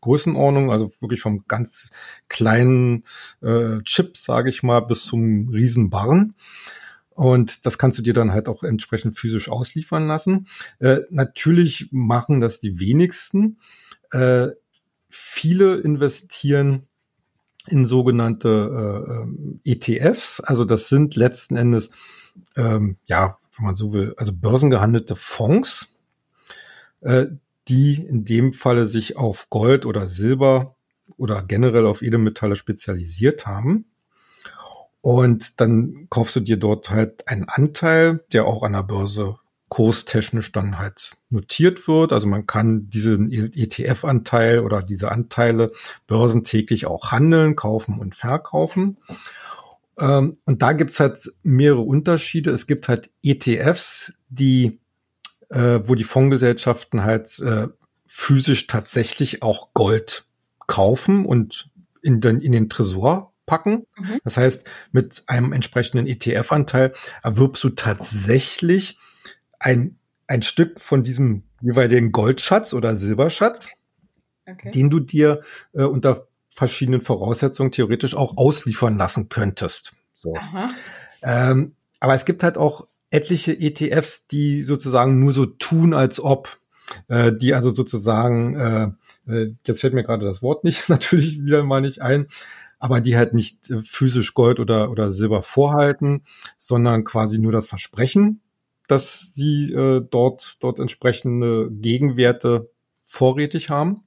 Größenordnung, 0.00 0.70
also 0.70 0.92
wirklich 1.00 1.20
vom 1.20 1.44
ganz 1.48 1.90
kleinen 2.28 3.04
äh, 3.42 3.80
Chip, 3.82 4.16
sage 4.16 4.50
ich 4.50 4.62
mal, 4.62 4.80
bis 4.80 5.04
zum 5.04 5.48
Riesenbarren. 5.48 6.34
Und 7.10 7.66
das 7.66 7.76
kannst 7.76 7.98
du 7.98 8.02
dir 8.02 8.14
dann 8.14 8.32
halt 8.32 8.48
auch 8.48 8.62
entsprechend 8.62 9.18
physisch 9.18 9.50
ausliefern 9.50 10.06
lassen. 10.06 10.46
Äh, 10.78 11.00
natürlich 11.10 11.88
machen 11.90 12.40
das 12.40 12.60
die 12.60 12.80
wenigsten. 12.80 13.58
Äh, 14.10 14.48
viele 15.10 15.76
investieren 15.76 16.86
in 17.66 17.84
sogenannte 17.84 19.26
äh, 19.64 19.70
ETFs. 19.72 20.40
Also 20.40 20.64
das 20.64 20.88
sind 20.88 21.16
letzten 21.16 21.56
Endes, 21.56 21.90
ähm, 22.56 22.96
ja, 23.06 23.38
wenn 23.56 23.66
man 23.66 23.74
so 23.74 23.92
will, 23.92 24.14
also 24.16 24.32
börsengehandelte 24.32 25.16
Fonds, 25.16 25.94
äh, 27.00 27.26
die 27.70 27.94
in 27.94 28.24
dem 28.24 28.52
Falle 28.52 28.84
sich 28.84 29.16
auf 29.16 29.48
Gold 29.48 29.86
oder 29.86 30.08
Silber 30.08 30.74
oder 31.16 31.42
generell 31.42 31.86
auf 31.86 32.02
Edelmetalle 32.02 32.56
spezialisiert 32.56 33.46
haben. 33.46 33.86
Und 35.00 35.60
dann 35.60 36.08
kaufst 36.10 36.36
du 36.36 36.40
dir 36.40 36.58
dort 36.58 36.90
halt 36.90 37.26
einen 37.28 37.48
Anteil, 37.48 38.24
der 38.32 38.44
auch 38.44 38.62
an 38.62 38.72
der 38.72 38.82
Börse 38.82 39.38
kurstechnisch 39.70 40.50
dann 40.50 40.78
halt 40.78 41.12
notiert 41.30 41.86
wird. 41.86 42.12
Also 42.12 42.26
man 42.26 42.46
kann 42.46 42.90
diesen 42.90 43.30
ETF-Anteil 43.32 44.60
oder 44.60 44.82
diese 44.82 45.12
Anteile 45.12 45.72
börsentäglich 46.08 46.86
auch 46.86 47.12
handeln, 47.12 47.54
kaufen 47.54 48.00
und 48.00 48.16
verkaufen. 48.16 48.98
Ähm, 49.98 50.36
und 50.44 50.60
da 50.60 50.72
gibt's 50.72 50.98
halt 50.98 51.32
mehrere 51.44 51.82
Unterschiede. 51.82 52.50
Es 52.50 52.66
gibt 52.66 52.88
halt 52.88 53.10
ETFs, 53.22 54.14
die, 54.28 54.79
äh, 55.50 55.80
wo 55.84 55.94
die 55.94 56.04
Fondsgesellschaften 56.04 57.04
halt 57.04 57.38
äh, 57.40 57.68
physisch 58.06 58.66
tatsächlich 58.66 59.42
auch 59.42 59.72
Gold 59.74 60.24
kaufen 60.66 61.26
und 61.26 61.70
in 62.02 62.20
den, 62.20 62.40
in 62.40 62.52
den 62.52 62.68
Tresor 62.68 63.32
packen. 63.46 63.86
Mhm. 63.96 64.20
Das 64.24 64.36
heißt, 64.36 64.70
mit 64.92 65.24
einem 65.26 65.52
entsprechenden 65.52 66.06
ETF-Anteil 66.06 66.94
erwirbst 67.22 67.62
du 67.64 67.70
tatsächlich 67.70 68.96
ein, 69.58 69.98
ein 70.26 70.42
Stück 70.42 70.80
von 70.80 71.02
diesem 71.02 71.42
jeweiligen 71.60 72.12
Goldschatz 72.12 72.72
oder 72.72 72.96
Silberschatz, 72.96 73.72
okay. 74.46 74.70
den 74.70 74.88
du 74.88 75.00
dir 75.00 75.42
äh, 75.72 75.82
unter 75.82 76.28
verschiedenen 76.50 77.00
Voraussetzungen 77.00 77.72
theoretisch 77.72 78.14
auch 78.14 78.36
ausliefern 78.36 78.96
lassen 78.96 79.28
könntest. 79.28 79.94
So. 80.14 80.34
Ähm, 81.22 81.74
aber 82.00 82.14
es 82.14 82.24
gibt 82.24 82.42
halt 82.42 82.56
auch 82.56 82.86
etliche 83.10 83.58
ETFs, 83.58 84.26
die 84.26 84.62
sozusagen 84.62 85.18
nur 85.20 85.32
so 85.32 85.46
tun, 85.46 85.94
als 85.94 86.20
ob, 86.20 86.58
äh, 87.08 87.32
die 87.32 87.54
also 87.54 87.70
sozusagen, 87.70 88.56
äh, 88.56 89.32
äh, 89.32 89.54
jetzt 89.66 89.80
fällt 89.80 89.94
mir 89.94 90.04
gerade 90.04 90.24
das 90.24 90.42
Wort 90.42 90.64
nicht, 90.64 90.88
natürlich 90.88 91.44
wieder 91.44 91.62
mal 91.64 91.80
nicht 91.80 92.02
ein, 92.02 92.26
aber 92.78 93.00
die 93.00 93.16
halt 93.16 93.34
nicht 93.34 93.70
äh, 93.70 93.82
physisch 93.82 94.34
Gold 94.34 94.60
oder, 94.60 94.90
oder 94.90 95.10
Silber 95.10 95.42
vorhalten, 95.42 96.24
sondern 96.58 97.04
quasi 97.04 97.38
nur 97.38 97.52
das 97.52 97.66
Versprechen 97.66 98.40
dass 98.90 99.34
sie 99.34 99.72
äh, 99.72 100.02
dort, 100.10 100.62
dort 100.64 100.80
entsprechende 100.80 101.70
Gegenwerte 101.70 102.72
vorrätig 103.04 103.70
haben. 103.70 104.02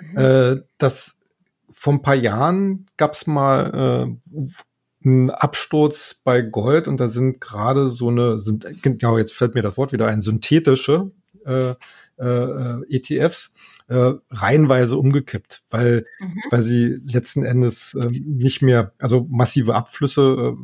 Mhm. 0.00 0.18
Äh, 0.18 0.56
das 0.76 1.18
vor 1.70 1.94
ein 1.94 2.02
paar 2.02 2.16
Jahren 2.16 2.86
gab 2.98 3.14
es 3.14 3.26
mal 3.26 4.18
äh, 4.28 4.52
einen 5.04 5.30
Absturz 5.30 6.20
bei 6.22 6.42
Gold 6.42 6.88
und 6.88 6.98
da 6.98 7.08
sind 7.08 7.40
gerade 7.40 7.88
so 7.88 8.08
eine, 8.08 8.38
sind, 8.38 8.66
genau, 8.82 9.18
jetzt 9.18 9.34
fällt 9.34 9.54
mir 9.54 9.62
das 9.62 9.76
Wort 9.76 9.92
wieder 9.92 10.08
ein, 10.08 10.20
synthetische 10.20 11.10
äh, 11.46 11.74
äh, 12.18 12.82
ETFs 12.88 13.54
äh, 13.88 14.12
reihenweise 14.30 14.96
umgekippt, 14.98 15.64
weil, 15.70 16.04
mhm. 16.20 16.42
weil 16.50 16.62
sie 16.62 17.00
letzten 17.04 17.44
Endes 17.44 17.94
äh, 17.94 18.10
nicht 18.10 18.62
mehr, 18.62 18.92
also 18.98 19.26
massive 19.30 19.74
Abflüsse 19.74 20.56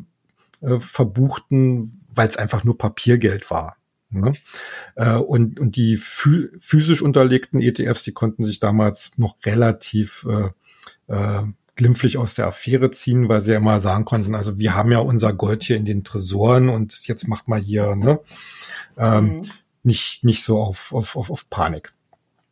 äh, 0.62 0.74
äh, 0.74 0.80
verbuchten, 0.80 2.02
weil 2.08 2.28
es 2.28 2.36
einfach 2.36 2.64
nur 2.64 2.78
Papiergeld 2.78 3.50
war. 3.50 3.76
Ne? 4.10 4.34
Äh, 4.94 5.16
und, 5.16 5.58
und 5.58 5.76
die 5.76 5.96
physisch 5.96 7.02
unterlegten 7.02 7.60
ETFs, 7.60 8.04
die 8.04 8.12
konnten 8.12 8.44
sich 8.44 8.60
damals 8.60 9.18
noch 9.18 9.36
relativ 9.44 10.26
äh, 10.28 11.12
äh, 11.12 11.42
glimpflich 11.76 12.18
aus 12.18 12.34
der 12.34 12.46
Affäre 12.46 12.90
ziehen, 12.90 13.28
weil 13.28 13.40
sie 13.40 13.52
ja 13.52 13.58
immer 13.58 13.80
sagen 13.80 14.04
konnten, 14.04 14.34
also 14.34 14.58
wir 14.58 14.74
haben 14.74 14.90
ja 14.90 14.98
unser 14.98 15.32
Gold 15.32 15.62
hier 15.62 15.76
in 15.76 15.84
den 15.84 16.04
Tresoren 16.04 16.68
und 16.68 17.06
jetzt 17.06 17.28
macht 17.28 17.48
mal 17.48 17.60
hier 17.60 17.94
ne, 17.94 18.18
ähm, 18.96 19.34
mhm. 19.34 19.50
nicht, 19.82 20.24
nicht 20.24 20.42
so 20.42 20.60
auf, 20.60 20.92
auf, 20.92 21.16
auf, 21.16 21.30
auf 21.30 21.48
Panik. 21.50 21.92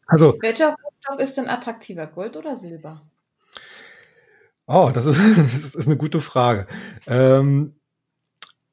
Also, 0.06 0.36
Welcher 0.40 0.76
Rohstoff 0.84 1.18
ist 1.18 1.36
denn 1.36 1.48
attraktiver, 1.48 2.06
Gold 2.06 2.36
oder 2.36 2.54
Silber? 2.54 3.02
Oh, 4.66 4.90
das 4.92 5.06
ist, 5.06 5.18
das 5.36 5.74
ist 5.74 5.86
eine 5.86 5.96
gute 5.96 6.20
Frage. 6.20 6.66
Ähm, 7.06 7.74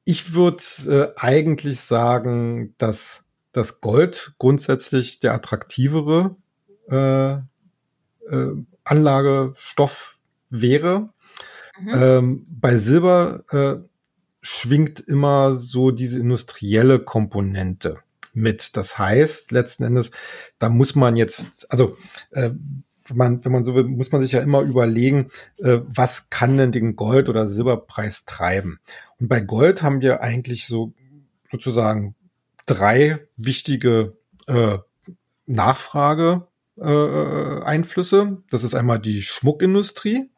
ich 0.04 0.34
würde 0.34 0.62
äh, 0.86 1.18
eigentlich 1.20 1.80
sagen, 1.80 2.74
dass 2.78 3.24
das 3.52 3.80
Gold 3.80 4.34
grundsätzlich 4.38 5.20
der 5.20 5.34
attraktivere 5.34 6.36
äh, 6.90 7.32
äh, 7.32 8.56
Anlagestoff 8.84 10.18
wäre. 10.52 11.08
Mhm. 11.80 11.88
Ähm, 11.92 12.46
bei 12.48 12.76
Silber 12.76 13.44
äh, 13.50 13.88
schwingt 14.40 15.00
immer 15.00 15.56
so 15.56 15.90
diese 15.90 16.20
industrielle 16.20 17.00
Komponente 17.00 17.98
mit. 18.34 18.76
Das 18.76 18.98
heißt, 18.98 19.50
letzten 19.50 19.84
Endes, 19.84 20.10
da 20.58 20.68
muss 20.68 20.94
man 20.94 21.16
jetzt, 21.16 21.70
also 21.70 21.96
äh, 22.30 22.50
wenn 23.06 23.16
man, 23.16 23.44
wenn 23.44 23.52
man 23.52 23.64
so 23.64 23.74
will, 23.74 23.84
muss 23.84 24.12
man 24.12 24.20
sich 24.20 24.32
ja 24.32 24.40
immer 24.40 24.60
überlegen, 24.60 25.30
äh, 25.58 25.78
was 25.82 26.30
kann 26.30 26.56
denn 26.56 26.72
den 26.72 26.94
Gold- 26.94 27.28
oder 27.28 27.46
Silberpreis 27.46 28.24
treiben? 28.24 28.78
Und 29.18 29.28
bei 29.28 29.40
Gold 29.40 29.82
haben 29.82 30.00
wir 30.00 30.20
eigentlich 30.20 30.66
so 30.66 30.92
sozusagen 31.50 32.14
drei 32.66 33.26
wichtige 33.36 34.16
äh, 34.46 34.78
Nachfrage 35.46 36.46
äh. 36.78 38.42
Das 38.50 38.64
ist 38.64 38.74
einmal 38.74 38.98
die 38.98 39.22
Schmuckindustrie. 39.22 40.30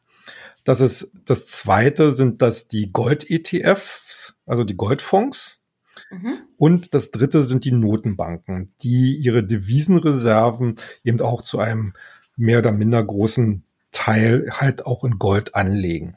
Das 0.65 0.81
ist 0.81 1.13
das 1.25 1.47
zweite 1.47 2.13
sind 2.13 2.43
das 2.43 2.69
die 2.69 2.91
Gold-ETFs, 2.91 4.35
also 4.47 4.65
die 4.65 4.77
Goldfonds. 4.77 5.63
Mhm. 6.11 6.39
Und 6.57 6.95
das 6.95 7.11
dritte 7.11 7.43
sind 7.43 7.65
die 7.65 7.73
Notenbanken, 7.73 8.73
die 8.83 9.17
ihre 9.17 9.45
Devisenreserven 9.45 10.77
eben 11.05 11.21
auch 11.21 11.43
zu 11.43 11.59
einem 11.59 11.95
mehr 12.37 12.59
oder 12.59 12.73
minder 12.73 13.03
großen 13.05 13.65
Teil 13.93 14.49
halt 14.51 14.87
auch 14.87 15.05
in 15.05 15.19
Gold 15.19 15.55
anlegen. 15.55 16.17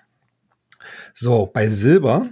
So, 1.13 1.45
bei 1.45 1.69
Silber 1.69 2.29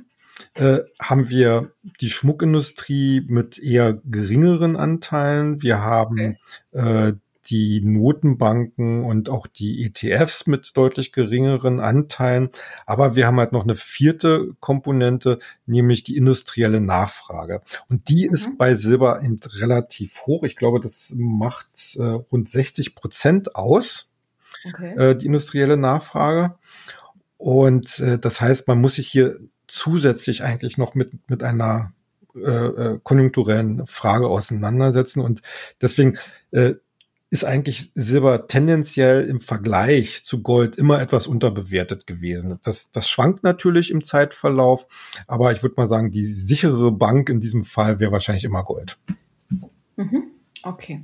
äh, 0.55 0.79
haben 1.01 1.29
wir 1.29 1.71
die 2.01 2.09
Schmuckindustrie 2.09 3.25
mit 3.27 3.59
eher 3.59 3.93
geringeren 4.05 4.75
Anteilen. 4.75 5.61
Wir 5.61 5.81
haben 5.81 6.37
okay. 6.71 7.09
äh, 7.09 7.13
die 7.47 7.81
Notenbanken 7.81 9.03
und 9.03 9.29
auch 9.29 9.47
die 9.47 9.85
ETFs 9.85 10.47
mit 10.47 10.75
deutlich 10.75 11.11
geringeren 11.11 11.79
Anteilen. 11.79 12.49
Aber 12.85 13.15
wir 13.15 13.27
haben 13.27 13.39
halt 13.39 13.51
noch 13.51 13.63
eine 13.63 13.75
vierte 13.75 14.49
Komponente, 14.59 15.39
nämlich 15.65 16.03
die 16.03 16.17
industrielle 16.17 16.81
Nachfrage. 16.81 17.61
Und 17.89 18.09
die 18.09 18.27
mhm. 18.27 18.33
ist 18.33 18.57
bei 18.57 18.75
Silber 18.75 19.21
eben 19.21 19.39
relativ 19.45 20.25
hoch. 20.25 20.43
Ich 20.43 20.55
glaube, 20.55 20.79
das 20.79 21.13
macht 21.15 21.97
äh, 21.97 22.03
rund 22.03 22.49
60 22.49 22.95
Prozent 22.95 23.55
aus, 23.55 24.09
okay. 24.65 24.95
äh, 24.95 25.15
die 25.15 25.27
industrielle 25.27 25.77
Nachfrage. 25.77 26.55
Und 27.37 27.99
äh, 27.99 28.17
das 28.17 28.41
heißt, 28.41 28.67
man 28.67 28.81
muss 28.81 28.95
sich 28.95 29.07
hier 29.07 29.39
zusätzlich 29.67 30.43
eigentlich 30.43 30.77
noch 30.77 30.95
mit, 30.95 31.29
mit 31.29 31.43
einer 31.43 31.93
äh, 32.35 32.39
äh, 32.39 32.99
konjunkturellen 33.01 33.87
Frage 33.87 34.27
auseinandersetzen. 34.27 35.21
Und 35.21 35.41
deswegen 35.81 36.17
äh, 36.51 36.73
ist 37.29 37.43
eigentlich 37.43 37.91
Silber 37.95 38.47
tendenziell 38.47 39.27
im 39.27 39.41
Vergleich 39.41 40.23
zu 40.23 40.41
Gold 40.41 40.77
immer 40.77 41.01
etwas 41.01 41.27
unterbewertet 41.27 42.07
gewesen. 42.07 42.59
Das, 42.63 42.91
das 42.91 43.09
schwankt 43.09 43.43
natürlich 43.43 43.91
im 43.91 44.03
Zeitverlauf, 44.03 44.87
aber 45.27 45.51
ich 45.51 45.63
würde 45.63 45.75
mal 45.77 45.87
sagen, 45.87 46.11
die 46.11 46.23
sichere 46.23 46.91
Bank 46.91 47.29
in 47.29 47.41
diesem 47.41 47.65
Fall 47.65 47.99
wäre 47.99 48.11
wahrscheinlich 48.11 48.43
immer 48.43 48.63
Gold. 48.63 48.97
Mhm. 49.95 50.31
Okay. 50.63 51.03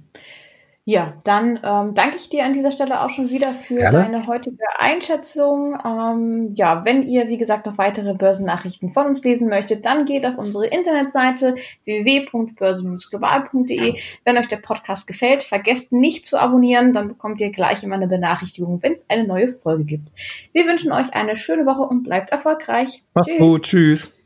Ja, 0.84 1.14
dann 1.24 1.60
ähm, 1.64 1.94
danke 1.94 2.16
ich 2.16 2.30
dir 2.30 2.44
an 2.44 2.54
dieser 2.54 2.72
Stelle 2.72 3.02
auch 3.02 3.12
schon 3.12 3.30
wieder 3.30 3.52
für 3.52 3.76
Gerne. 3.76 4.00
deine 4.00 4.26
heutige 4.26 4.58
Einschätzung. 4.80 5.78
Ähm, 5.86 6.54
ja, 6.56 6.84
wenn 6.86 7.04
ihr, 7.04 7.28
wie 7.28 7.38
gesagt, 7.38 7.68
noch 7.68 7.78
weitere 7.78 8.16
Börsennachrichten 8.16 8.92
von 8.92 9.06
uns 9.06 9.24
lesen 9.24 9.48
möchtet, 9.48 9.86
dann 9.86 10.06
geht 10.06 10.26
auf 10.26 10.40
unsere 10.40 10.66
Internetseite 10.66 11.54
www.börsen-global.de. 11.86 13.94
Wenn 14.26 14.38
euch 14.38 14.48
der 14.48 14.58
Podcast 14.58 15.06
gefällt, 15.06 15.44
vergesst 15.44 15.92
nicht 15.92 16.26
zu 16.26 16.40
abonnieren, 16.40 16.94
dann 16.94 17.10
bekommt 17.10 17.40
ihr 17.42 17.52
gleich 17.52 17.84
immer 17.84 17.96
eine 17.96 18.08
Benachrichtigung, 18.08 18.82
wenn 18.82 18.94
es 18.94 19.08
eine 19.08 19.28
neue 19.28 19.50
Folge 19.50 19.84
gibt. 19.84 20.10
Wir 20.52 20.66
wünschen 20.66 20.92
euch 20.92 21.14
eine 21.14 21.36
schöne 21.36 21.68
Woche 21.68 21.84
und 21.84 22.02
bleibt 22.02 22.32
erfolgreich. 22.32 23.04
Macht's 23.14 23.38
gut, 23.38 23.62
tschüss. 23.64 24.18